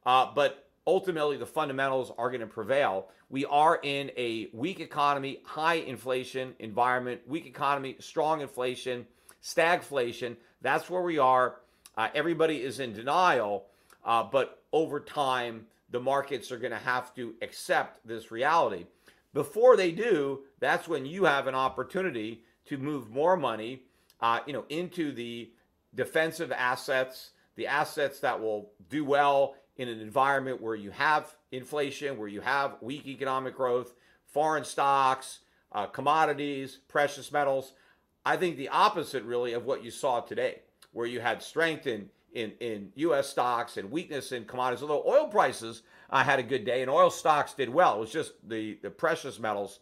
[0.07, 3.09] Uh, but ultimately, the fundamentals are going to prevail.
[3.29, 9.05] We are in a weak economy, high inflation environment, weak economy, strong inflation,
[9.43, 10.35] stagflation.
[10.63, 11.57] That's where we are.
[11.95, 13.67] Uh, everybody is in denial,
[14.03, 18.85] uh, but over time, the markets are going to have to accept this reality.
[19.33, 23.83] Before they do, that's when you have an opportunity to move more money,
[24.19, 25.49] uh, you know, into the
[25.95, 32.17] defensive assets, the assets that will do well in an environment where you have inflation,
[32.17, 33.93] where you have weak economic growth,
[34.27, 35.39] foreign stocks,
[35.71, 37.71] uh, commodities, precious metals.
[38.25, 42.09] I think the opposite, really, of what you saw today, where you had strength in
[42.35, 43.29] in, in U.S.
[43.29, 44.83] stocks and weakness in commodities.
[44.83, 48.11] Although oil prices uh, had a good day and oil stocks did well, it was
[48.11, 49.79] just the the precious metals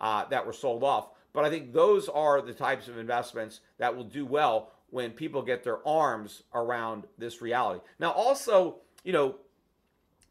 [0.00, 1.08] uh, that were sold off.
[1.32, 5.42] But I think those are the types of investments that will do well when people
[5.42, 7.80] get their arms around this reality.
[7.98, 9.36] Now, also, you know,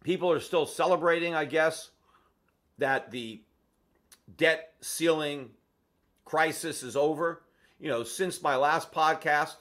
[0.03, 1.91] people are still celebrating, I guess,
[2.79, 3.41] that the
[4.37, 5.51] debt ceiling
[6.23, 7.43] crisis is over.
[7.79, 9.55] You know, since my last podcast,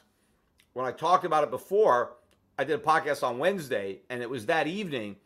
[0.75, 2.13] when I talked about it before,
[2.59, 5.17] I did a podcast on Wednesday, and it was that evening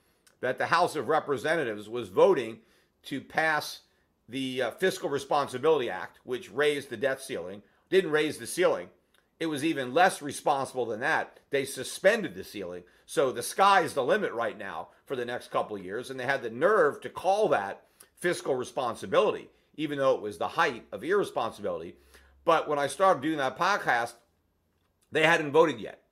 [0.41, 2.59] that the House of Representatives was voting
[3.05, 3.81] to pass
[4.29, 8.89] the uh, Fiscal Responsibility Act, which raised the debt ceiling, didn't raise the ceiling.
[9.41, 11.41] It was even less responsible than that.
[11.51, 12.83] They suspended the ceiling.
[13.07, 16.11] So the sky's the limit right now for the next couple of years.
[16.11, 17.85] And they had the nerve to call that
[18.17, 21.95] fiscal responsibility, even though it was the height of irresponsibility.
[22.45, 24.15] But when I started doing that podcast,
[25.13, 26.03] they hadn't voted yet.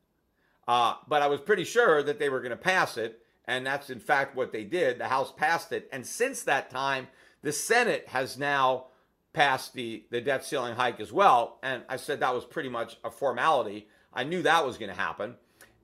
[0.67, 3.21] Uh, but I was pretty sure that they were going to pass it.
[3.47, 4.99] And that's in fact what they did.
[4.99, 5.89] The House passed it.
[5.93, 7.07] And since that time,
[7.43, 8.87] the Senate has now
[9.33, 11.59] passed the, the debt ceiling hike as well.
[11.63, 13.87] And I said that was pretty much a formality.
[14.13, 15.37] I knew that was going to happen.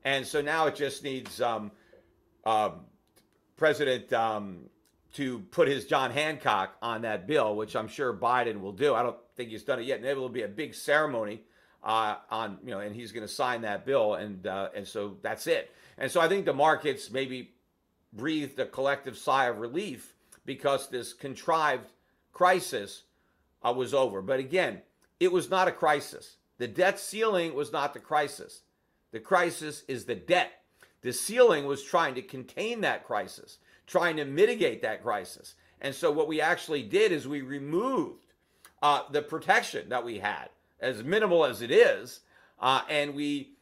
[0.05, 1.71] And so now it just needs um,
[2.45, 2.71] uh,
[3.57, 4.71] President um,
[5.13, 8.95] to put his John Hancock on that bill, which I'm sure Biden will do.
[8.95, 10.01] I don't think he's done it yet.
[10.01, 11.43] Maybe it'll be a big ceremony
[11.83, 14.15] uh, on, you know, and he's going to sign that bill.
[14.15, 15.75] And, uh, and so that's it.
[15.99, 17.53] And so I think the markets maybe
[18.13, 20.15] breathed a collective sigh of relief
[20.45, 21.91] because this contrived
[22.33, 23.03] crisis
[23.63, 24.23] uh, was over.
[24.23, 24.83] But again,
[25.21, 26.37] it was not a crisis.
[26.59, 28.63] The debt ceiling was not the crisis.
[29.13, 30.53] The crisis is the debt.
[31.03, 35.55] The ceiling was trying to contain that crisis, trying to mitigate that crisis.
[35.81, 38.27] And so what we actually did is we removed
[38.83, 40.49] uh, the protection that we had,
[40.83, 42.21] as minimal as it is,
[42.61, 43.53] uh, and we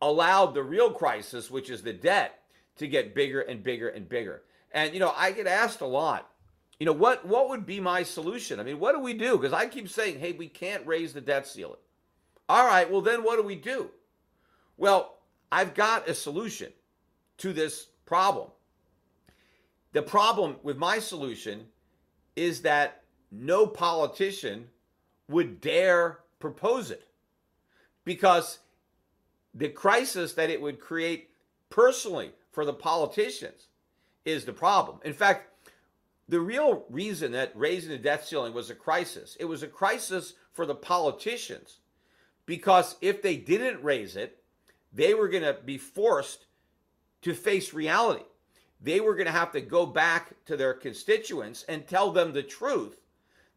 [0.00, 2.42] allowed the real crisis, which is the debt,
[2.76, 4.42] to get bigger and bigger and bigger.
[4.72, 6.30] And you know, I get asked a lot,
[6.78, 8.60] you know, what what would be my solution?
[8.60, 9.36] I mean, what do we do?
[9.36, 11.80] Because I keep saying, hey, we can't raise the debt ceiling.
[12.48, 13.90] All right, well then what do we do?
[14.76, 15.16] Well,
[15.50, 16.72] I've got a solution
[17.38, 18.48] to this problem.
[19.92, 21.66] The problem with my solution
[22.36, 24.68] is that no politician
[25.28, 27.08] would dare propose it
[28.04, 28.58] because
[29.54, 31.30] the crisis that it would create
[31.70, 33.68] personally for the politicians
[34.24, 34.98] is the problem.
[35.04, 35.50] In fact,
[36.28, 40.34] the real reason that raising the debt ceiling was a crisis, it was a crisis
[40.52, 41.78] for the politicians
[42.46, 44.42] because if they didn't raise it,
[44.92, 46.46] they were going to be forced
[47.22, 48.24] to face reality.
[48.80, 52.42] They were going to have to go back to their constituents and tell them the
[52.42, 53.00] truth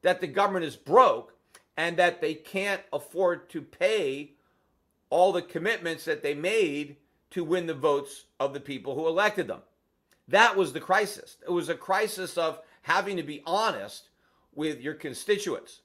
[0.02, 1.34] that the government is broke
[1.80, 4.34] and that they can't afford to pay
[5.10, 6.98] all the commitments that they made
[7.32, 9.62] to win the votes of the people who elected them.
[10.28, 11.38] That was the crisis.
[11.42, 14.10] It was a crisis of having to be honest
[14.54, 15.80] with your constituents.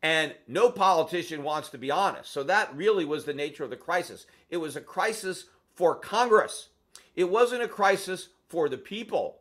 [0.00, 2.30] And no politician wants to be honest.
[2.30, 4.26] So that really was the nature of the crisis.
[4.48, 6.68] It was a crisis for Congress.
[7.16, 9.38] It wasn't a crisis for the people.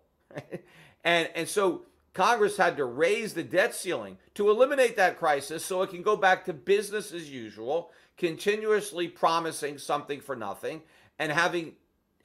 [1.04, 5.82] and and so Congress had to raise the debt ceiling to eliminate that crisis so
[5.82, 10.82] it can go back to business as usual, continuously promising something for nothing
[11.18, 11.74] and having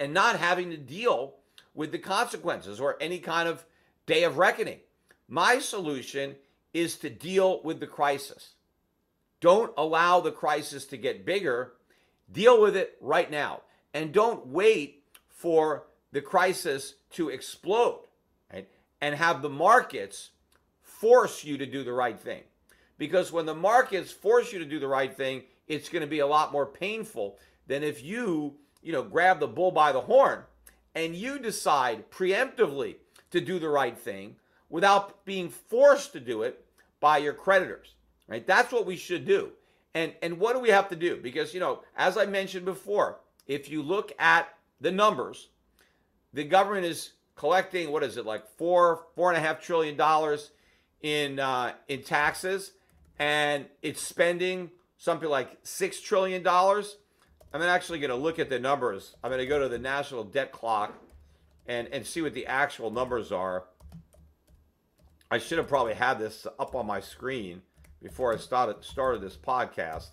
[0.00, 1.34] and not having to deal
[1.74, 3.64] with the consequences or any kind of
[4.06, 4.80] day of reckoning.
[5.28, 6.36] My solution
[6.74, 8.54] is to deal with the crisis.
[9.40, 11.74] Don't allow the crisis to get bigger.
[12.30, 13.62] Deal with it right now.
[13.94, 18.05] And don't wait for the crisis to explode?
[19.00, 20.30] And have the markets
[20.82, 22.42] force you to do the right thing.
[22.98, 26.20] Because when the markets force you to do the right thing, it's going to be
[26.20, 30.42] a lot more painful than if you, you know, grab the bull by the horn
[30.94, 32.96] and you decide preemptively
[33.30, 34.36] to do the right thing
[34.70, 36.64] without being forced to do it
[37.00, 37.94] by your creditors.
[38.28, 38.46] Right?
[38.46, 39.50] That's what we should do.
[39.94, 41.16] And and what do we have to do?
[41.16, 44.48] Because you know, as I mentioned before, if you look at
[44.80, 45.48] the numbers,
[46.32, 50.50] the government is collecting what is it like four four and a half trillion dollars
[51.02, 52.72] in uh, in taxes,
[53.18, 56.96] and it's spending something like six trillion dollars
[57.56, 59.14] I'm actually going to look at the numbers.
[59.24, 60.92] I'm going to go to the national debt clock
[61.66, 63.64] and, and see what the actual numbers are.
[65.30, 67.62] I should have probably had this up on my screen
[68.02, 70.08] before I started, started this podcast,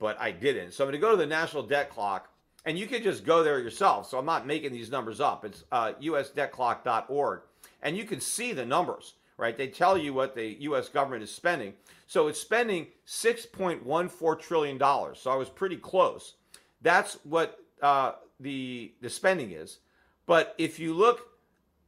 [0.00, 0.72] but I didn't.
[0.72, 2.28] So I'm going to go to the national debt clock,
[2.64, 4.08] and you can just go there yourself.
[4.08, 5.44] So I'm not making these numbers up.
[5.44, 7.40] It's uh, usdebtclock.org,
[7.82, 9.56] and you can see the numbers, right?
[9.56, 10.88] They tell you what the U.S.
[10.88, 11.74] government is spending.
[12.06, 14.78] So it's spending $6.14 trillion.
[14.78, 16.34] So I was pretty close.
[16.82, 19.78] That's what uh, the the spending is.
[20.26, 21.28] But if you look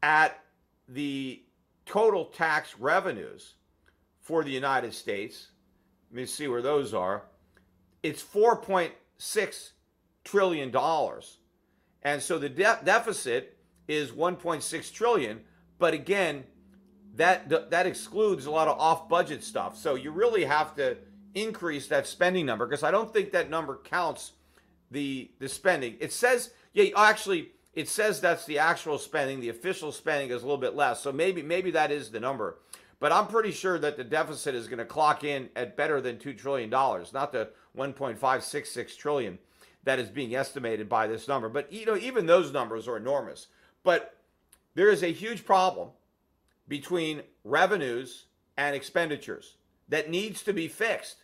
[0.03, 0.43] at
[0.89, 1.43] the
[1.85, 3.55] total tax revenues
[4.21, 5.49] for the United States,
[6.11, 7.23] let me see where those are.
[8.03, 9.71] It's four point 1.6
[10.27, 11.39] trillion dollars.
[12.03, 13.57] And so the de- deficit
[13.89, 15.41] is 1.6 trillion,
[15.79, 16.45] but again,
[17.15, 19.79] that that excludes a lot of off-budget stuff.
[19.79, 20.99] So you really have to
[21.35, 24.33] increase that spending number because I don't think that number counts
[24.91, 25.97] the the spending.
[25.99, 29.41] It says yeah, actually it says that's the actual spending.
[29.41, 31.01] The official spending is a little bit less.
[31.01, 32.59] So maybe maybe that is the number.
[32.99, 36.17] But I'm pretty sure that the deficit is going to clock in at better than
[36.17, 39.39] $2 trillion, not the 1.566 trillion
[39.87, 41.49] that is being estimated by this number.
[41.49, 43.47] But you know, even those numbers are enormous.
[43.85, 44.17] But
[44.75, 45.91] there is a huge problem
[46.69, 48.25] between revenues
[48.57, 49.55] and expenditures
[49.89, 51.23] that needs to be fixed.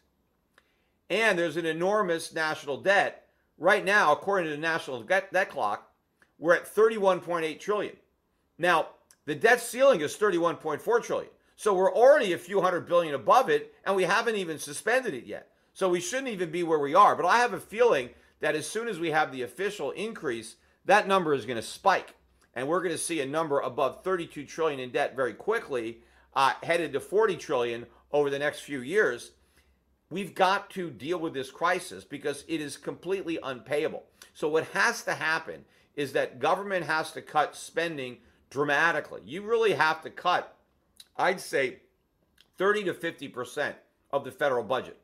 [1.11, 3.27] And there's an enormous national debt.
[3.59, 5.91] Right now, according to the national debt, clock,
[6.39, 7.97] we're at 31.8 trillion.
[8.59, 8.89] Now,
[9.27, 11.31] the debt ceiling is 31.4 trillion.
[11.57, 15.27] So we're already a few hundred billion above it, and we haven't even suspended it
[15.27, 15.49] yet.
[15.75, 17.17] So we shouldn't even be where we are.
[17.17, 18.11] But I have a feeling
[18.43, 22.15] that as soon as we have the official increase, that number is going to spike.
[22.55, 26.03] And we're going to see a number above 32 trillion in debt very quickly,
[26.35, 29.31] uh, headed to 40 trillion over the next few years.
[30.11, 34.03] We've got to deal with this crisis because it is completely unpayable.
[34.35, 35.65] So what has to happen
[35.97, 38.19] is that government has to cut spending
[38.51, 39.23] dramatically.
[39.25, 40.55] You really have to cut
[41.17, 41.81] I'd say
[42.59, 43.75] 30 to 50%
[44.11, 44.99] of the federal budget.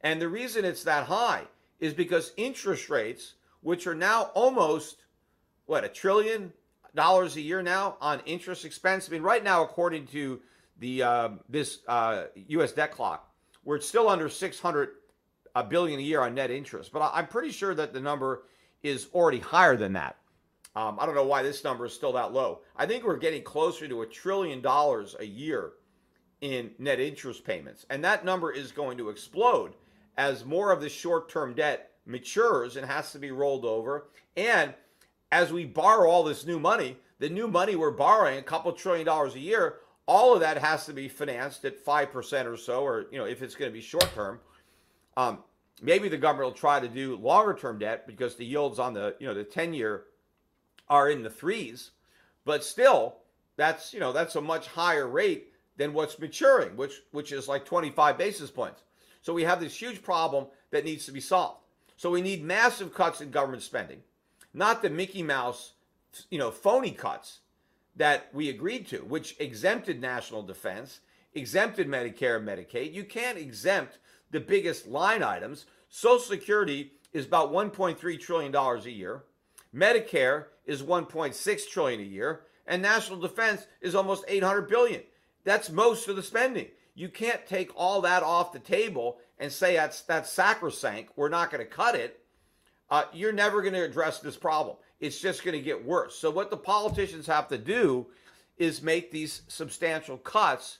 [0.00, 1.44] And the reason it's that high
[1.80, 5.04] is because interest rates, which are now almost,
[5.66, 6.52] what, a trillion
[6.94, 9.08] dollars a year now on interest expense.
[9.08, 10.40] I mean, right now, according to
[10.78, 12.72] the uh, this uh, U.S.
[12.72, 13.32] debt clock,
[13.64, 14.88] we're still under 600
[15.54, 16.92] a billion a year on net interest.
[16.92, 18.44] But I'm pretty sure that the number
[18.82, 20.16] is already higher than that.
[20.76, 22.60] Um, I don't know why this number is still that low.
[22.76, 25.72] I think we're getting closer to a trillion dollars a year
[26.40, 27.84] in net interest payments.
[27.90, 29.74] And that number is going to explode
[30.20, 34.08] as more of the short term debt matures and has to be rolled over.
[34.36, 34.74] And
[35.32, 39.06] as we borrow all this new money, the new money we're borrowing, a couple trillion
[39.06, 43.06] dollars a year, all of that has to be financed at 5% or so, or,
[43.10, 44.40] you know, if it's going to be short term.
[45.16, 45.38] Um,
[45.80, 49.16] maybe the government will try to do longer term debt because the yields on the,
[49.20, 50.04] you know, the 10 year
[50.90, 51.92] are in the threes,
[52.44, 53.16] but still,
[53.56, 57.64] that's you know that's a much higher rate than what's maturing, which which is like
[57.64, 58.82] 25 basis points.
[59.22, 61.60] So we have this huge problem that needs to be solved.
[61.96, 64.02] So we need massive cuts in government spending,
[64.54, 65.72] not the Mickey Mouse,
[66.30, 67.40] you know, phony cuts
[67.96, 71.00] that we agreed to, which exempted national defense,
[71.34, 72.94] exempted Medicare and Medicaid.
[72.94, 73.98] You can't exempt
[74.30, 75.66] the biggest line items.
[75.90, 79.24] Social Security is about 1.3 trillion dollars a year.
[79.74, 85.02] Medicare is 1.6 trillion a year and national defense is almost 800 billion.
[85.44, 86.68] That's most of the spending.
[86.94, 91.12] You can't take all that off the table and say that's that's sacrosanct.
[91.16, 92.20] We're not going to cut it.
[92.90, 94.76] Uh, you're never going to address this problem.
[94.98, 96.16] It's just going to get worse.
[96.16, 98.08] So what the politicians have to do
[98.58, 100.78] is make these substantial cuts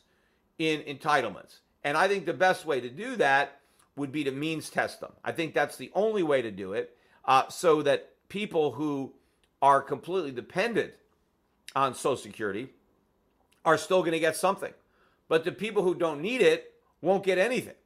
[0.58, 1.60] in entitlements.
[1.84, 3.60] And I think the best way to do that
[3.96, 5.12] would be to means test them.
[5.24, 9.14] I think that's the only way to do it, uh, so that people who
[9.62, 10.92] are completely dependent
[11.74, 12.68] on Social Security
[13.64, 14.72] are still going to get something.
[15.30, 17.76] But the people who don't need it won't get anything.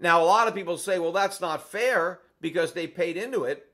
[0.00, 3.66] Now, a lot of people say, well, that's not fair because they paid into it.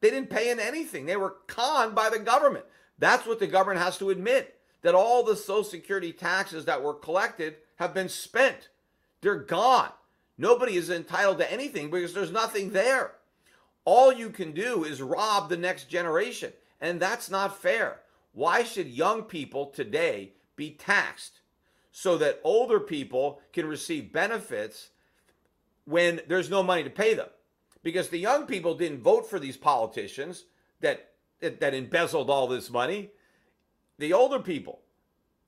[0.00, 2.64] They didn't pay in anything, they were conned by the government.
[2.98, 6.92] That's what the government has to admit that all the Social Security taxes that were
[6.92, 8.68] collected have been spent.
[9.20, 9.90] They're gone.
[10.36, 13.12] Nobody is entitled to anything because there's nothing there.
[13.84, 16.52] All you can do is rob the next generation.
[16.80, 18.00] And that's not fair.
[18.32, 21.40] Why should young people today be taxed
[21.98, 24.90] so that older people can receive benefits
[25.86, 27.30] when there's no money to pay them?
[27.82, 30.44] Because the young people didn't vote for these politicians
[30.82, 33.12] that, that, that embezzled all this money.
[33.98, 34.80] The older people.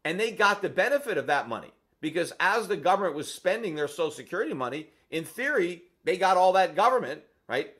[0.06, 1.70] And they got the benefit of that money
[2.00, 6.54] because as the government was spending their Social Security money, in theory, they got all
[6.54, 7.74] that government, right?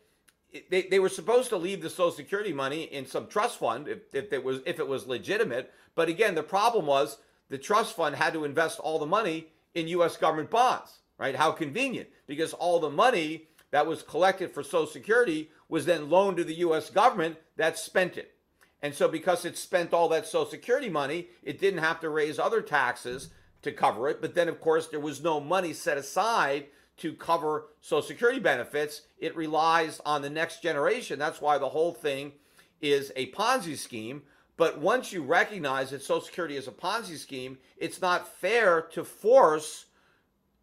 [0.68, 4.00] they, they were supposed to leave the Social Security money in some trust fund if,
[4.12, 5.72] if it was if it was legitimate.
[5.94, 7.16] But again, the problem was
[7.48, 10.16] the trust fund had to invest all the money in U.S.
[10.16, 10.98] government bonds.
[11.18, 11.34] Right?
[11.34, 16.36] How convenient because all the money that was collected for Social Security was then loaned
[16.38, 16.90] to the U.S.
[16.90, 18.34] government that spent it.
[18.80, 22.38] And so, because it spent all that Social Security money, it didn't have to raise
[22.38, 23.30] other taxes
[23.62, 24.20] to cover it.
[24.20, 26.66] But then, of course, there was no money set aside
[26.98, 29.02] to cover Social Security benefits.
[29.18, 31.18] It relies on the next generation.
[31.18, 32.32] That's why the whole thing
[32.80, 34.22] is a Ponzi scheme.
[34.58, 39.04] But once you recognize that Social Security is a Ponzi scheme, it's not fair to
[39.04, 39.86] force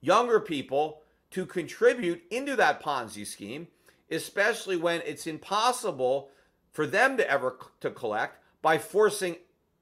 [0.01, 3.67] younger people to contribute into that Ponzi scheme.
[4.09, 6.29] especially when it's impossible
[6.71, 9.35] for them to ever to collect by forcing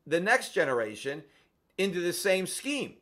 [0.06, 1.24] the next generation
[1.78, 2.94] into the same scheme.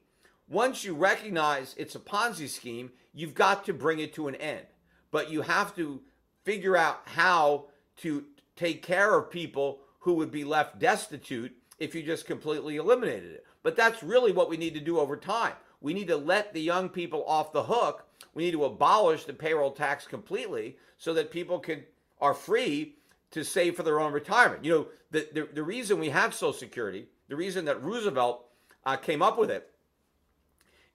[0.48, 4.66] Once you recognize it's a Ponzi scheme, you've got to bring it to an end.
[5.12, 6.02] But you have to
[6.44, 7.66] figure out how
[7.98, 13.32] to take care of people who would be left destitute if you just completely eliminated
[13.32, 13.46] it.
[13.64, 15.54] But that's really what we need to do over time.
[15.80, 18.06] We need to let the young people off the hook.
[18.34, 21.84] We need to abolish the payroll tax completely so that people can
[22.20, 22.96] are free
[23.32, 24.64] to save for their own retirement.
[24.64, 28.46] You know, the, the, the reason we have Social Security, the reason that Roosevelt
[28.86, 29.72] uh, came up with it,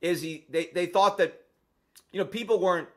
[0.01, 1.43] is he they, they thought that
[2.13, 2.89] you know people weren't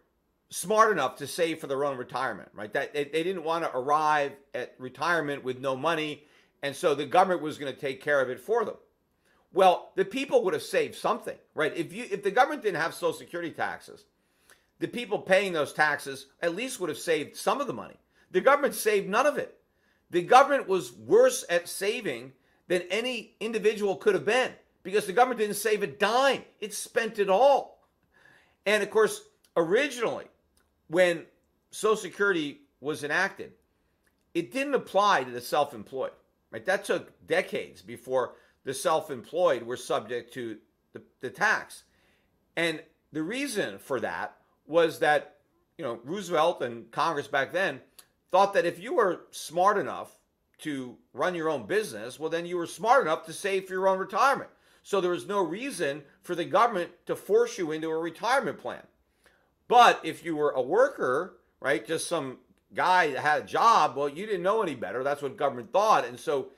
[0.49, 2.73] smart enough to save for their own retirement, right?
[2.73, 6.25] That they, they didn't want to arrive at retirement with no money,
[6.63, 8.75] and so the government was going to take care of it for them.
[9.51, 11.75] Well, the people would have saved something, right?
[11.75, 14.05] If you if the government didn't have Social Security taxes,
[14.79, 17.97] the people paying those taxes at least would have saved some of the money.
[18.31, 19.57] The government saved none of it.
[20.11, 22.33] The government was worse at saving
[22.67, 24.51] than any individual could have been
[24.83, 26.43] because the government didn't save a dime.
[26.59, 27.87] It spent it all.
[28.65, 29.21] And of course,
[29.55, 30.25] originally,
[30.89, 31.23] when
[31.71, 33.53] Social Security was enacted,
[34.33, 36.11] it didn't apply to the self-employed.
[36.51, 36.65] Right?
[36.65, 38.33] That took decades before
[38.63, 40.57] the self-employed were subject to
[40.93, 41.83] the, the tax.
[42.55, 42.81] And
[43.11, 44.35] the reason for that
[44.67, 45.37] was that,
[45.77, 47.81] you know, Roosevelt and Congress back then
[48.31, 50.11] thought that if you were smart enough
[50.59, 53.87] to run your own business, well, then you were smart enough to save for your
[53.87, 54.49] own retirement.
[54.83, 58.83] So there was no reason for the government to force you into a retirement plan.
[59.69, 62.39] But if you were a worker, right, just some
[62.73, 65.03] guy that had a job, well, you didn't know any better.
[65.03, 66.05] That's what government thought.
[66.05, 66.49] And so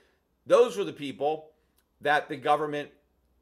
[0.47, 1.49] those were the people
[1.99, 2.89] that the government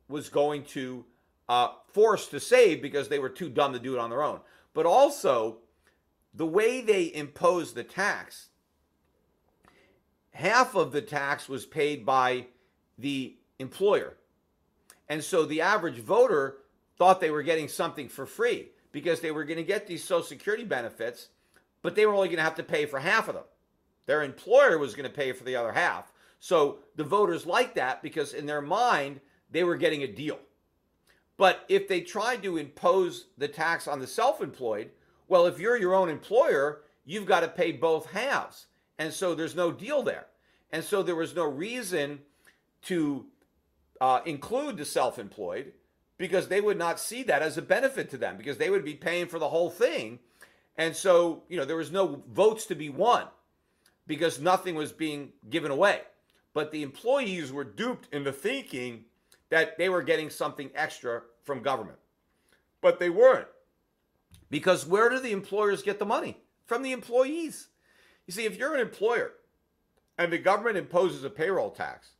[0.09, 1.05] was going to
[1.47, 4.39] uh, force to save because they were too dumb to do it on their own.
[4.73, 5.59] But also,
[6.33, 8.49] the way they imposed the tax,
[10.31, 12.47] half of the tax was paid by
[12.97, 14.17] the employer.
[15.07, 16.57] And so the average voter
[16.97, 20.23] thought they were getting something for free because they were going to get these Social
[20.23, 21.29] Security benefits,
[21.81, 23.43] but they were only going to have to pay for half of them.
[24.05, 26.11] Their employer was going to pay for the other half.
[26.39, 29.19] So the voters liked that because in their mind,
[29.51, 30.39] they were getting a deal.
[31.37, 34.91] But if they tried to impose the tax on the self employed,
[35.27, 38.67] well, if you're your own employer, you've got to pay both halves.
[38.97, 40.27] And so there's no deal there.
[40.71, 42.19] And so there was no reason
[42.83, 43.25] to
[44.01, 45.73] uh, include the self employed
[46.19, 48.93] because they would not see that as a benefit to them because they would be
[48.93, 50.19] paying for the whole thing.
[50.77, 53.25] And so, you know, there was no votes to be won
[54.05, 56.01] because nothing was being given away.
[56.53, 59.05] But the employees were duped into thinking
[59.49, 61.97] that they were getting something extra from government.
[62.81, 63.47] But they weren't.
[64.49, 66.37] Because where do the employers get the money?
[66.65, 67.69] From the employees.
[68.27, 69.31] You see, if you're an employer
[70.17, 72.11] and the government imposes a payroll tax,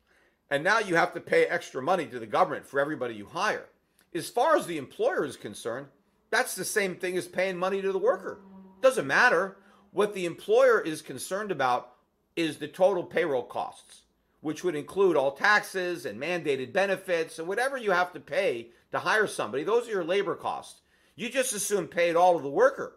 [0.50, 3.68] and now you have to pay extra money to the government for everybody you hire,
[4.14, 5.88] as far as the employer is concerned,
[6.30, 8.40] that's the same thing as paying money to the worker.
[8.82, 9.58] Doesn't matter.
[9.92, 11.94] What the employer is concerned about
[12.36, 14.04] is the total payroll costs,
[14.42, 19.00] which would include all taxes and mandated benefits and whatever you have to pay to
[19.00, 19.64] hire somebody.
[19.64, 20.82] Those are your labor costs.
[21.16, 22.96] You just assume pay it all to the worker.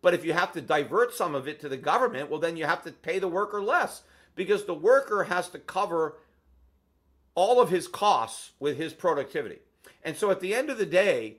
[0.00, 2.66] But if you have to divert some of it to the government, well, then you
[2.66, 4.02] have to pay the worker less
[4.34, 6.18] because the worker has to cover
[7.34, 9.60] all of his costs with his productivity.
[10.04, 11.38] And so at the end of the day,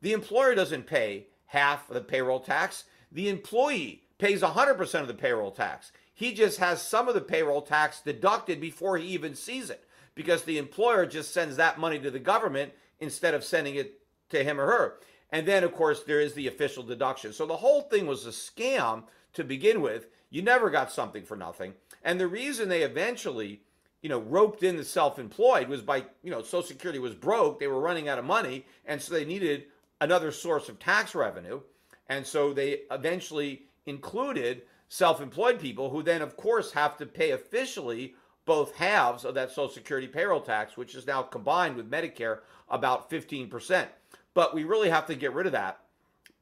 [0.00, 2.84] the employer doesn't pay half of the payroll tax.
[3.12, 5.92] The employee pays 100% of the payroll tax.
[6.14, 10.42] He just has some of the payroll tax deducted before he even sees it because
[10.42, 14.00] the employer just sends that money to the government instead of sending it
[14.30, 14.98] to him or her.
[15.30, 17.32] And then, of course, there is the official deduction.
[17.32, 19.04] So the whole thing was a scam
[19.34, 20.08] to begin with.
[20.30, 21.74] You never got something for nothing.
[22.02, 23.60] And the reason they eventually,
[24.06, 27.58] you know, roped in the self-employed was by, you know, Social Security was broke.
[27.58, 28.64] They were running out of money.
[28.84, 29.64] And so they needed
[30.00, 31.60] another source of tax revenue.
[32.08, 38.14] And so they eventually included self-employed people who then, of course, have to pay officially
[38.44, 43.10] both halves of that Social Security payroll tax, which is now combined with Medicare about
[43.10, 43.88] 15%.
[44.34, 45.80] But we really have to get rid of that.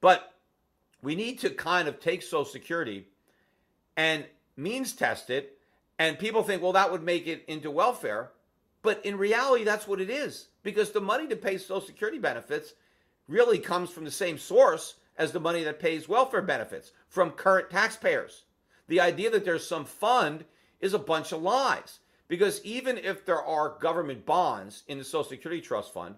[0.01, 0.35] But
[1.01, 3.07] we need to kind of take Social Security
[3.97, 4.23] and
[4.55, 5.57] means test it.
[5.97, 8.31] And people think, well, that would make it into welfare.
[8.81, 12.73] But in reality, that's what it is because the money to pay Social Security benefits
[13.27, 17.69] really comes from the same source as the money that pays welfare benefits from current
[17.69, 18.43] taxpayers.
[18.87, 20.45] The idea that there's some fund
[20.79, 25.29] is a bunch of lies because even if there are government bonds in the Social
[25.29, 26.15] Security Trust Fund,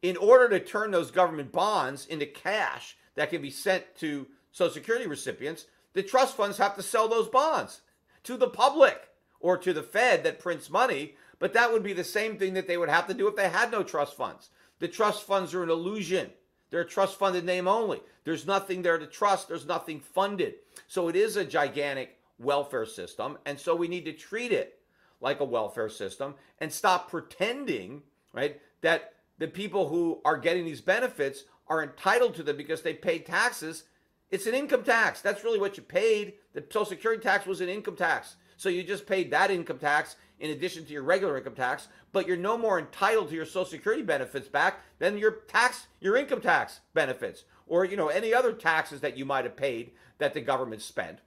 [0.00, 4.72] in order to turn those government bonds into cash that can be sent to Social
[4.72, 7.82] Security recipients, the trust funds have to sell those bonds
[8.24, 9.08] to the public
[9.40, 11.16] or to the Fed that prints money.
[11.38, 13.48] But that would be the same thing that they would have to do if they
[13.48, 14.50] had no trust funds.
[14.78, 16.30] The trust funds are an illusion.
[16.70, 18.00] They're a trust funded name only.
[18.24, 20.54] There's nothing there to trust, there's nothing funded.
[20.88, 23.38] So it is a gigantic welfare system.
[23.44, 24.78] And so we need to treat it
[25.20, 28.02] like a welfare system and stop pretending,
[28.32, 32.94] right, that the people who are getting these benefits are entitled to them because they
[32.94, 33.84] pay taxes.
[34.32, 35.20] It's an income tax.
[35.20, 36.32] That's really what you paid.
[36.54, 38.36] The Social Security tax was an income tax.
[38.56, 42.26] So you just paid that income tax in addition to your regular income tax, but
[42.26, 46.40] you're no more entitled to your Social Security benefits back than your tax, your income
[46.40, 50.40] tax benefits, or you know any other taxes that you might have paid that the
[50.40, 51.18] government spent.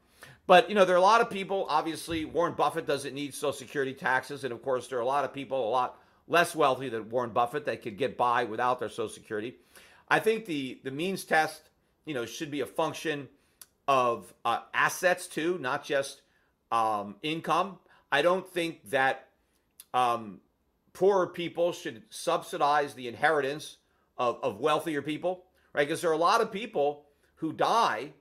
[0.47, 1.67] But you know, there are a lot of people.
[1.69, 5.25] Obviously, Warren Buffett doesn't need Social Security taxes, and of course, there are a lot
[5.25, 8.89] of people a lot less wealthy than Warren Buffett that could get by without their
[8.89, 9.57] Social Security.
[10.09, 11.69] I think the the means test,
[12.05, 13.27] you know, should be a function
[13.87, 16.21] of uh, assets too, not just
[16.71, 17.77] um, income.
[18.11, 19.27] I don't think that
[19.93, 20.39] um,
[20.93, 23.77] poorer people should subsidize the inheritance
[24.17, 25.87] of, of wealthier people, right?
[25.87, 28.13] Because there are a lot of people who die,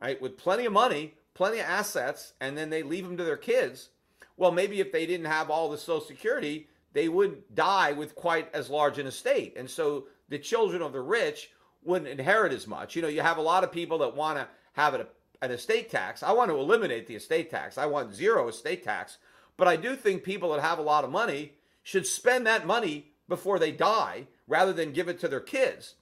[0.00, 3.36] right, with plenty of money plenty of assets and then they leave them to their
[3.36, 3.90] kids,
[4.36, 8.52] well, maybe if they didn't have all the Social Security, they wouldn't die with quite
[8.54, 9.54] as large an estate.
[9.56, 11.50] And so the children of the rich
[11.84, 12.94] wouldn't inherit as much.
[12.96, 15.06] You know, you have a lot of people that want to have an,
[15.40, 16.22] an estate tax.
[16.22, 17.78] I want to eliminate the estate tax.
[17.78, 19.18] I want zero estate tax.
[19.56, 21.52] But I do think people that have a lot of money
[21.82, 25.94] should spend that money before they die rather than give it to their kids.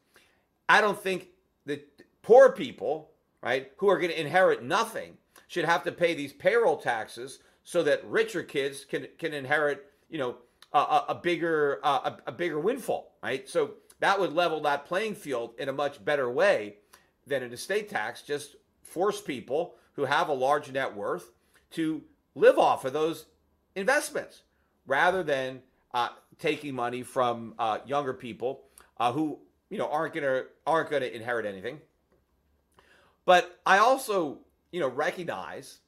[0.69, 1.29] I don't think
[1.67, 1.87] that
[2.23, 3.11] poor people,
[3.43, 5.17] right, who are going to inherit nothing,
[5.49, 10.19] should have to pay these payroll taxes so that richer kids can can inherit, you
[10.19, 10.37] know,
[10.73, 13.49] a, a bigger uh, a, a bigger windfall, right?
[13.49, 16.77] So that would level that playing field in a much better way
[17.27, 18.23] than an estate tax.
[18.23, 21.31] Just force people who have a large net worth
[21.73, 22.03] to
[22.35, 23.27] live off of those
[23.75, 24.43] investments
[24.87, 25.61] rather than
[25.95, 28.63] uh, taking money from uh, younger people
[28.99, 29.39] uh, who
[29.69, 31.81] you know aren't gonna aren't gonna inherit anything.
[33.25, 34.39] But I also
[34.73, 35.79] you know, recognize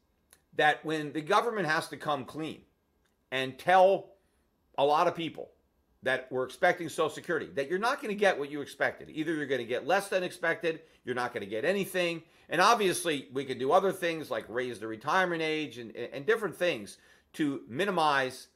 [0.56, 2.62] that when the government has to come clean
[3.30, 4.10] and tell
[4.76, 5.50] a lot of people
[6.02, 9.08] that were expecting Social Security that you're not going to get what you expected.
[9.10, 12.22] Either you're going to get less than expected, you're not going to get anything.
[12.48, 16.56] And obviously, we could do other things like raise the retirement age and, and different
[16.56, 16.98] things
[17.34, 18.48] to minimize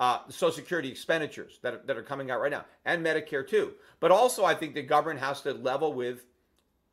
[0.00, 3.74] uh, Social Security expenditures that are, that are coming out right now, and Medicare too.
[4.00, 6.24] But also, I think the government has to level with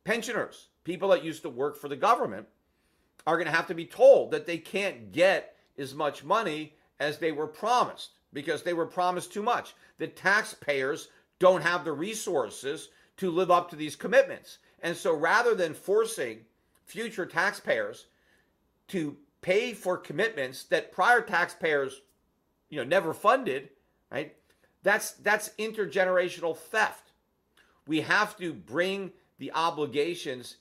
[0.04, 2.48] pensioners, people that used to work for the government
[3.26, 7.18] are going to have to be told that they can't get as much money as
[7.18, 9.74] they were promised because they were promised too much.
[9.98, 11.10] The taxpayers
[11.40, 14.60] don't have the resources to live up to these commitments.
[14.82, 16.40] And so rather than forcing
[16.86, 18.08] future taxpayers
[18.90, 22.02] to pay for commitments that prior taxpayers
[22.70, 23.70] you know never funded,
[24.12, 24.36] right?
[24.84, 27.12] That's that's intergenerational theft.
[27.88, 30.58] We have to bring the obligations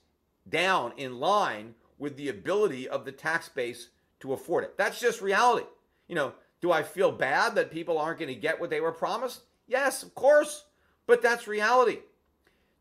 [0.48, 3.88] down in line with the ability of the tax base
[4.20, 4.76] to afford it.
[4.76, 5.66] That's just reality.
[6.08, 8.92] You know, do I feel bad that people aren't going to get what they were
[8.92, 9.42] promised?
[9.66, 10.64] Yes, of course,
[11.06, 12.00] but that's reality.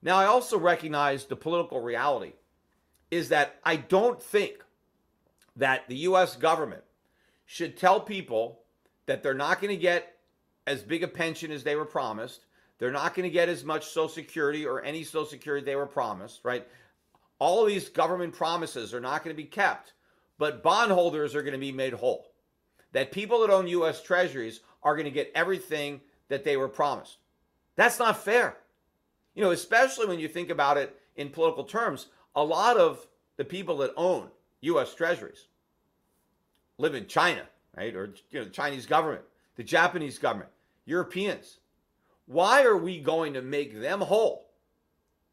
[0.01, 2.33] Now, I also recognize the political reality
[3.11, 4.63] is that I don't think
[5.55, 6.83] that the US government
[7.45, 8.59] should tell people
[9.07, 10.17] that they're not going to get
[10.67, 12.45] as big a pension as they were promised.
[12.77, 15.87] They're not going to get as much Social Security or any Social Security they were
[15.87, 16.65] promised, right?
[17.39, 19.93] all of these government promises are not going to be kept,
[20.37, 22.28] but bondholders are going to be made whole.
[22.91, 24.01] That people that own U.S.
[24.01, 27.17] treasuries are going to get everything that they were promised.
[27.75, 28.57] That's not fair.
[29.35, 33.05] You know, especially when you think about it in political terms, a lot of
[33.37, 34.29] the people that own
[34.61, 34.93] U.S.
[34.93, 35.45] treasuries
[36.77, 37.43] live in China,
[37.77, 37.95] right?
[37.95, 39.21] Or, you know, the Chinese government,
[39.55, 40.49] the Japanese government,
[40.85, 41.59] Europeans.
[42.25, 44.49] Why are we going to make them whole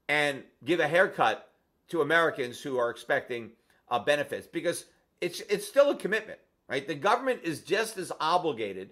[0.09, 1.51] and give a haircut
[1.89, 3.51] to Americans who are expecting
[3.89, 4.87] uh, benefits because
[5.21, 6.39] it's it's still a commitment,
[6.69, 6.87] right?
[6.87, 8.91] The government is just as obligated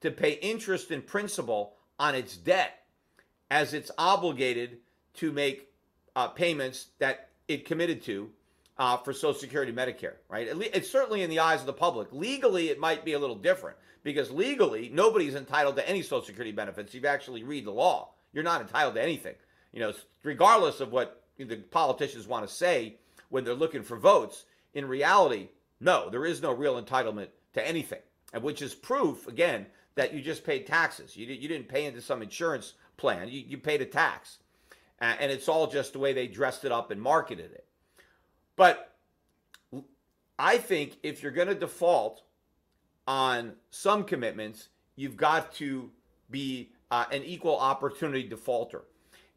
[0.00, 2.84] to pay interest and principal on its debt
[3.50, 4.78] as it's obligated
[5.14, 5.68] to make
[6.14, 8.30] uh, payments that it committed to
[8.78, 10.48] uh, for Social Security, Medicare, right?
[10.74, 12.08] It's certainly in the eyes of the public.
[12.12, 16.52] Legally, it might be a little different because legally, nobody's entitled to any Social Security
[16.52, 16.94] benefits.
[16.94, 19.34] If you actually read the law, you're not entitled to anything.
[19.72, 22.96] You know, regardless of what the politicians want to say
[23.28, 24.44] when they're looking for votes.
[24.74, 25.48] In reality,
[25.80, 28.00] no, there is no real entitlement to anything,
[28.32, 31.16] and which is proof, again, that you just paid taxes.
[31.16, 34.38] You, you didn't pay into some insurance plan, you, you paid a tax.
[35.00, 37.66] Uh, and it's all just the way they dressed it up and marketed it.
[38.56, 38.94] But
[40.38, 42.22] I think if you're going to default
[43.06, 45.90] on some commitments, you've got to
[46.30, 48.82] be uh, an equal opportunity defaulter.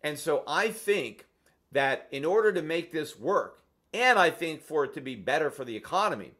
[0.03, 1.25] And so I think
[1.71, 3.61] that in order to make this work,
[3.93, 6.31] and I think for it to be better for the economy,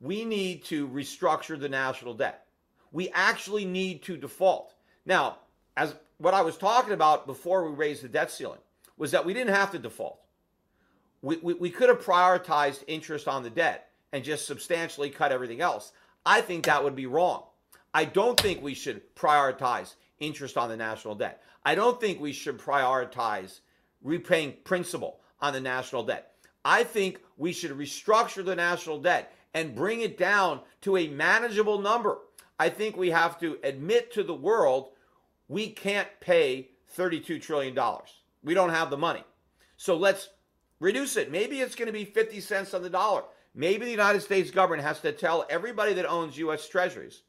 [0.00, 2.46] we need to restructure the national debt.
[2.92, 4.74] We actually need to default.
[5.06, 5.38] Now,
[5.76, 8.60] as what I was talking about before we raised the debt ceiling
[8.96, 10.20] was that we didn't have to default.
[11.22, 15.60] We, we, we could have prioritized interest on the debt and just substantially cut everything
[15.60, 15.92] else.
[16.24, 17.44] I think that would be wrong.
[17.92, 21.42] I don't think we should prioritize interest on the national debt.
[21.64, 23.60] I don't think we should prioritize
[24.02, 26.33] repaying principal on the national debt.
[26.64, 31.80] I think we should restructure the national debt and bring it down to a manageable
[31.80, 32.18] number.
[32.58, 34.90] I think we have to admit to the world
[35.48, 37.78] we can't pay $32 trillion.
[38.42, 39.22] We don't have the money.
[39.76, 40.30] So let's
[40.80, 41.30] reduce it.
[41.30, 43.24] Maybe it's going to be 50 cents on the dollar.
[43.54, 46.68] Maybe the United States government has to tell everybody that owns U.S.
[46.68, 47.22] treasuries,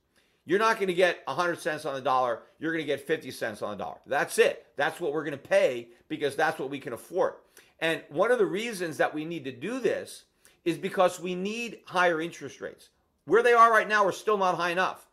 [0.45, 2.43] you're not going to get 100 cents on the dollar.
[2.59, 3.97] You're going to get 50 cents on the dollar.
[4.05, 4.65] That's it.
[4.75, 7.33] That's what we're going to pay because that's what we can afford.
[7.79, 10.23] And one of the reasons that we need to do this
[10.63, 12.89] is because we need higher interest rates.
[13.25, 15.07] Where they are right now are still not high enough.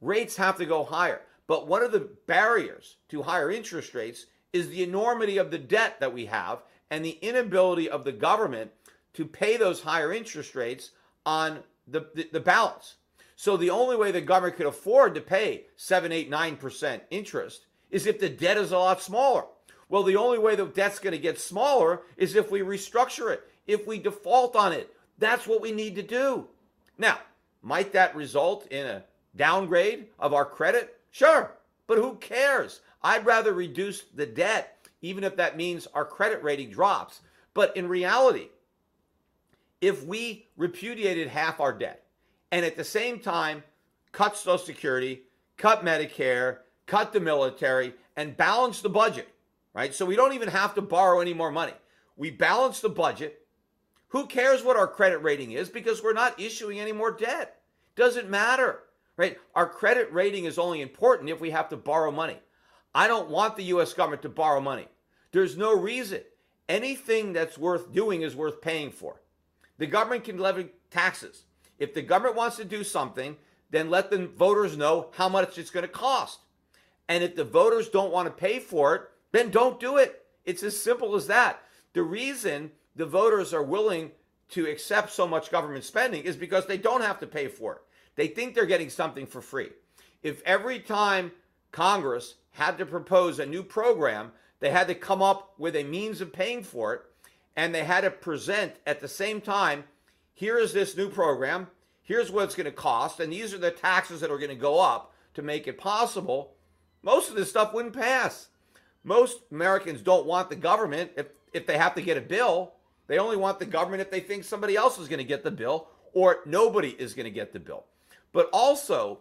[0.00, 1.22] Rates have to go higher.
[1.46, 6.00] But one of the barriers to higher interest rates is the enormity of the debt
[6.00, 8.70] that we have and the inability of the government
[9.14, 10.90] to pay those higher interest rates
[11.26, 12.96] on the, the, the balance.
[13.36, 18.06] So the only way the government could afford to pay 7, 8, 9% interest is
[18.06, 19.44] if the debt is a lot smaller.
[19.88, 23.42] Well, the only way the debt's going to get smaller is if we restructure it,
[23.66, 24.94] if we default on it.
[25.18, 26.48] That's what we need to do.
[26.98, 27.18] Now,
[27.62, 29.04] might that result in a
[29.36, 30.98] downgrade of our credit?
[31.10, 31.52] Sure,
[31.86, 32.80] but who cares?
[33.02, 37.20] I'd rather reduce the debt, even if that means our credit rating drops.
[37.52, 38.48] But in reality,
[39.80, 42.04] if we repudiated half our debt
[42.50, 43.62] and at the same time
[44.12, 45.22] cut Social Security,
[45.56, 49.28] cut Medicare, cut the military, and balance the budget,
[49.74, 49.94] right?
[49.94, 51.74] So we don't even have to borrow any more money.
[52.16, 53.40] We balance the budget.
[54.08, 57.60] Who cares what our credit rating is because we're not issuing any more debt?
[57.96, 58.84] Doesn't matter
[59.16, 59.38] right?
[59.54, 62.38] Our credit rating is only important if we have to borrow money.
[62.94, 64.88] I don't want the US government to borrow money.
[65.32, 66.22] There's no reason.
[66.68, 69.20] Anything that's worth doing is worth paying for.
[69.78, 71.44] The government can levy taxes.
[71.78, 73.36] If the government wants to do something,
[73.70, 76.40] then let the voters know how much it's going to cost.
[77.08, 79.02] And if the voters don't want to pay for it,
[79.34, 80.24] then don't do it.
[80.44, 81.62] It's as simple as that.
[81.92, 84.12] The reason the voters are willing
[84.50, 87.82] to accept so much government spending is because they don't have to pay for it.
[88.16, 89.70] They think they're getting something for free.
[90.22, 91.32] If every time
[91.72, 96.20] Congress had to propose a new program, they had to come up with a means
[96.20, 97.02] of paying for it,
[97.56, 99.84] and they had to present at the same time
[100.34, 101.68] here is this new program,
[102.02, 104.56] here's what it's going to cost, and these are the taxes that are going to
[104.56, 106.54] go up to make it possible,
[107.02, 108.48] most of this stuff wouldn't pass.
[109.04, 112.72] Most Americans don't want the government if, if they have to get a bill.
[113.06, 115.50] They only want the government if they think somebody else is going to get the
[115.50, 117.84] bill or nobody is going to get the bill.
[118.32, 119.20] But also,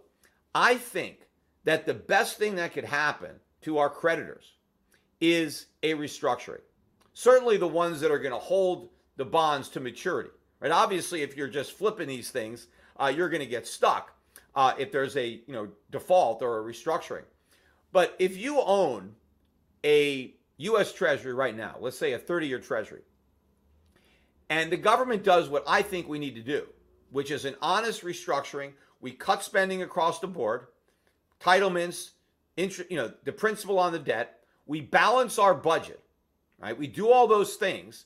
[0.56, 1.28] I think
[1.66, 3.32] that the best thing that could happen
[3.62, 4.54] to our creditors
[5.20, 6.62] is a restructuring.
[7.14, 10.32] Certainly the ones that are going to hold the bonds to maturity.
[10.60, 10.72] Right?
[10.72, 12.68] Obviously, if you're just flipping these things,
[12.98, 14.14] uh, you're going to get stuck
[14.56, 17.24] uh, if there's a you know default or a restructuring.
[17.92, 19.16] But if you own
[19.84, 20.94] a U.S.
[20.94, 23.02] Treasury right now, let's say a 30-year Treasury,
[24.50, 26.68] and the government does what I think we need to do,
[27.12, 28.74] which is an honest restructuring
[29.04, 30.68] we cut spending across the board,
[31.42, 32.12] entitlements,
[32.56, 34.40] you know, the principal on the debt.
[34.66, 36.02] We balance our budget,
[36.58, 36.78] right?
[36.78, 38.06] We do all those things.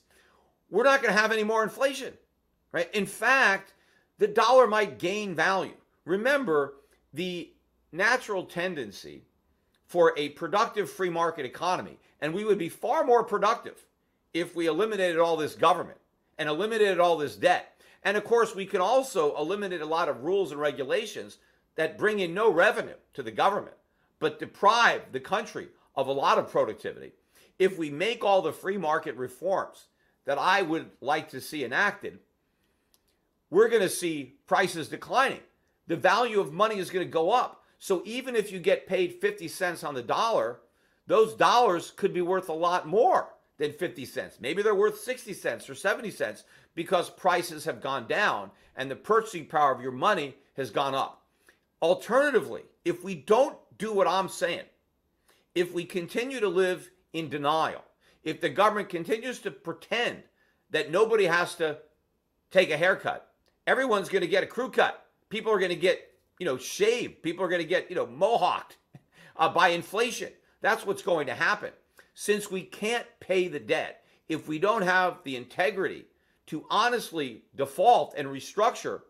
[0.70, 2.14] We're not going to have any more inflation,
[2.72, 2.92] right?
[2.92, 3.74] In fact,
[4.18, 5.76] the dollar might gain value.
[6.04, 6.74] Remember,
[7.14, 7.52] the
[7.92, 9.22] natural tendency
[9.88, 13.84] for a productive free market economy, and we would be far more productive
[14.32, 15.98] if we eliminated all this government
[16.38, 20.24] and eliminated all this debt and of course, we can also eliminate a lot of
[20.24, 21.38] rules and regulations
[21.74, 23.76] that bring in no revenue to the government,
[24.18, 27.12] but deprive the country of a lot of productivity.
[27.58, 29.86] If we make all the free market reforms
[30.24, 32.20] that I would like to see enacted,
[33.50, 35.40] we're going to see prices declining.
[35.86, 37.64] The value of money is going to go up.
[37.78, 40.60] So even if you get paid 50 cents on the dollar,
[41.06, 44.38] those dollars could be worth a lot more than 50 cents.
[44.40, 48.96] Maybe they're worth 60 cents or 70 cents because prices have gone down and the
[48.96, 51.22] purchasing power of your money has gone up.
[51.80, 54.64] Alternatively, if we don't do what I'm saying,
[55.54, 57.84] if we continue to live in denial,
[58.22, 60.22] if the government continues to pretend
[60.70, 61.78] that nobody has to
[62.50, 63.28] take a haircut
[63.68, 65.06] everyone's going to get a crew cut.
[65.28, 66.07] People are going to get,
[66.38, 67.22] you know, shaved.
[67.22, 68.76] People are going to get, you know, mohawked
[69.36, 70.32] uh, by inflation.
[70.60, 71.70] That's what's going to happen.
[72.14, 76.04] Since we can't pay the debt, if we don't have the integrity
[76.46, 79.02] to honestly default and restructure,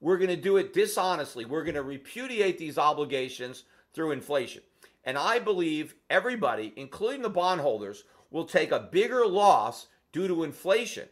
[0.00, 1.44] we're going to do it dishonestly.
[1.44, 4.62] We're going to repudiate these obligations through inflation.
[5.04, 11.08] And I believe everybody, including the bondholders, will take a bigger loss due to inflation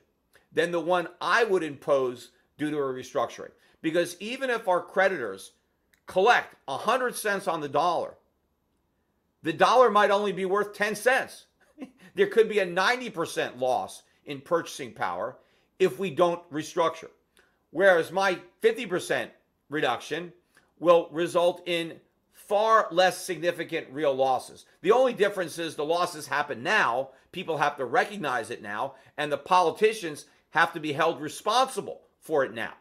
[0.53, 3.53] than the one I would impose due to a restructuring.
[3.83, 5.53] Because even if our creditors
[6.07, 8.15] collect 100 cents on the dollar,
[9.43, 11.47] the dollar might only be worth 10 cents.
[12.15, 15.37] there could be a 90% loss in purchasing power
[15.79, 17.11] if we don't restructure.
[17.71, 19.29] Whereas my 50%
[19.69, 20.33] reduction
[20.79, 22.01] will result in
[22.33, 24.67] far less significant real losses.
[24.83, 29.31] The only difference is the losses happen now, people have to recognize it now, and
[29.31, 32.73] the politicians have to be held responsible for it now.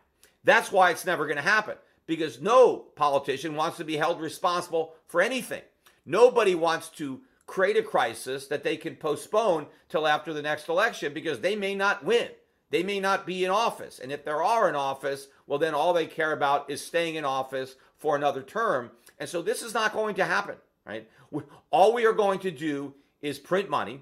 [0.43, 1.75] That's why it's never going to happen
[2.05, 5.61] because no politician wants to be held responsible for anything.
[6.05, 11.13] Nobody wants to create a crisis that they can postpone till after the next election
[11.13, 12.29] because they may not win.
[12.69, 13.99] They may not be in office.
[13.99, 17.25] And if there are in office, well, then all they care about is staying in
[17.25, 18.91] office for another term.
[19.19, 21.07] And so this is not going to happen, right?
[21.69, 24.01] All we are going to do is print money.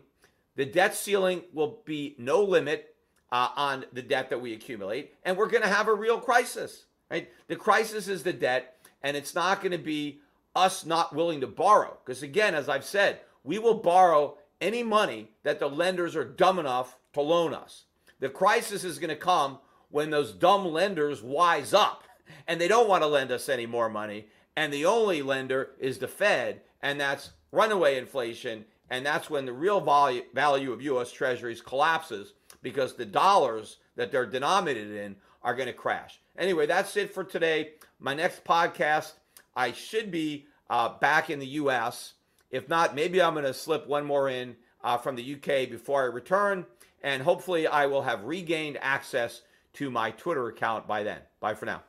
[0.56, 2.95] The debt ceiling will be no limit
[3.32, 6.86] uh, on the debt that we accumulate, and we're going to have a real crisis,
[7.12, 7.30] right?
[7.47, 10.22] The crisis is the debt, and it's not going to be
[10.55, 11.97] us not willing to borrow.
[12.03, 16.57] Because again, as I've said, we will borrow any money that the lenders are dumb
[16.57, 17.86] enough to loan us.
[18.20, 19.59] The crisis is going to come
[19.89, 22.03] when those dumb lenders wise up
[22.47, 24.28] and they don't want to lend us any more money.
[24.55, 28.66] And the only lender is the Fed, and that's runaway inflation.
[28.89, 31.12] And that's when the real value, value of U.S.
[31.12, 36.20] Treasuries collapses because the dollars that they're denominated in are going to crash.
[36.38, 37.72] Anyway, that's it for today.
[38.00, 39.14] My next podcast,
[39.56, 42.14] I should be uh, back in the U.S.
[42.50, 46.04] If not, maybe I'm going to slip one more in uh, from the UK before
[46.04, 46.66] I return.
[47.04, 49.42] And hopefully, I will have regained access
[49.74, 51.20] to my Twitter account by then.
[51.39, 51.82] Bye for now.